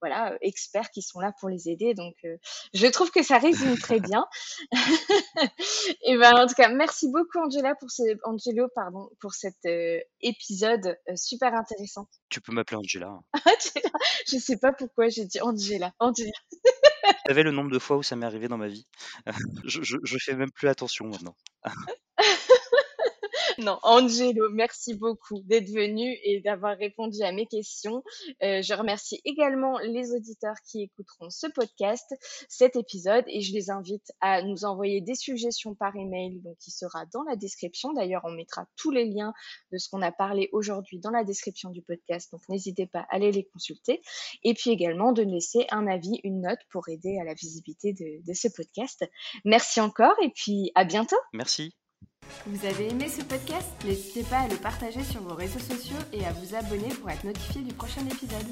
voilà, 0.00 0.32
euh, 0.32 0.38
experts 0.40 0.90
qui 0.90 1.02
sont 1.02 1.20
là 1.20 1.32
pour 1.40 1.48
les 1.48 1.68
aider. 1.68 1.94
Donc, 1.94 2.14
euh, 2.24 2.36
je 2.72 2.86
trouve 2.86 3.10
que 3.10 3.22
ça 3.22 3.38
résume 3.38 3.78
très 3.78 4.00
bien. 4.00 4.24
et 6.06 6.16
ben, 6.16 6.34
en 6.34 6.46
tout 6.46 6.54
cas, 6.54 6.68
merci 6.68 7.10
beaucoup, 7.10 7.38
Angela, 7.38 7.74
pour 7.74 7.90
ce, 7.90 8.02
Angelo, 8.24 8.68
pardon, 8.74 9.08
pour 9.20 9.34
cet 9.34 9.56
euh, 9.66 10.00
épisode 10.20 10.96
super 11.14 11.54
intéressant. 11.54 12.08
Tu 12.28 12.40
peux 12.40 12.52
m'appeler 12.52 12.78
Angela. 12.78 13.18
je 14.28 14.38
sais 14.38 14.58
pas 14.58 14.72
pourquoi 14.72 15.08
j'ai 15.08 15.24
dit 15.24 15.40
Angela. 15.40 15.92
Angela. 15.98 16.30
Vous 17.06 17.12
savez 17.28 17.42
le 17.42 17.50
nombre 17.50 17.70
de 17.70 17.78
fois 17.78 17.96
où 17.96 18.02
ça 18.02 18.16
m'est 18.16 18.26
arrivé 18.26 18.48
dans 18.48 18.58
ma 18.58 18.68
vie? 18.68 18.86
Je, 19.64 19.82
je, 19.82 19.96
je 20.02 20.18
fais 20.18 20.34
même 20.34 20.50
plus 20.50 20.68
attention 20.68 21.06
maintenant. 21.06 21.34
Angelo, 23.82 24.48
merci 24.50 24.94
beaucoup 24.94 25.40
d'être 25.42 25.68
venu 25.70 26.18
et 26.22 26.40
d'avoir 26.40 26.76
répondu 26.76 27.22
à 27.22 27.32
mes 27.32 27.46
questions. 27.46 28.02
Euh, 28.42 28.62
je 28.62 28.74
remercie 28.74 29.20
également 29.24 29.78
les 29.78 30.12
auditeurs 30.12 30.56
qui 30.66 30.82
écouteront 30.82 31.30
ce 31.30 31.46
podcast, 31.48 32.14
cet 32.48 32.76
épisode, 32.76 33.24
et 33.28 33.40
je 33.40 33.52
les 33.52 33.70
invite 33.70 34.12
à 34.20 34.42
nous 34.42 34.64
envoyer 34.64 35.00
des 35.00 35.14
suggestions 35.14 35.74
par 35.74 35.94
email, 35.96 36.40
donc 36.42 36.56
qui 36.58 36.70
sera 36.70 37.06
dans 37.12 37.22
la 37.22 37.36
description. 37.36 37.92
D'ailleurs, 37.92 38.22
on 38.24 38.30
mettra 38.30 38.66
tous 38.76 38.90
les 38.90 39.04
liens 39.04 39.32
de 39.72 39.78
ce 39.78 39.88
qu'on 39.88 40.02
a 40.02 40.12
parlé 40.12 40.48
aujourd'hui 40.52 40.98
dans 40.98 41.10
la 41.10 41.24
description 41.24 41.70
du 41.70 41.82
podcast, 41.82 42.30
donc 42.32 42.42
n'hésitez 42.48 42.86
pas 42.86 43.00
à 43.00 43.16
aller 43.16 43.32
les 43.32 43.44
consulter. 43.44 44.02
Et 44.42 44.54
puis 44.54 44.70
également 44.70 45.12
de 45.12 45.22
laisser 45.22 45.66
un 45.70 45.86
avis, 45.86 46.20
une 46.24 46.42
note 46.42 46.60
pour 46.70 46.88
aider 46.88 47.18
à 47.20 47.24
la 47.24 47.34
visibilité 47.34 47.92
de, 47.92 48.26
de 48.26 48.32
ce 48.34 48.48
podcast. 48.48 49.04
Merci 49.44 49.80
encore 49.80 50.16
et 50.22 50.30
puis 50.30 50.72
à 50.74 50.84
bientôt. 50.84 51.16
Merci. 51.32 51.74
Vous 52.46 52.66
avez 52.66 52.90
aimé 52.90 53.08
ce 53.08 53.22
podcast? 53.22 53.68
N'hésitez 53.84 54.22
pas 54.24 54.40
à 54.40 54.48
le 54.48 54.56
partager 54.56 55.02
sur 55.02 55.22
vos 55.22 55.34
réseaux 55.34 55.58
sociaux 55.58 55.96
et 56.12 56.24
à 56.24 56.32
vous 56.32 56.54
abonner 56.54 56.88
pour 57.00 57.10
être 57.10 57.24
notifié 57.24 57.62
du 57.62 57.72
prochain 57.72 58.02
épisode. 58.06 58.46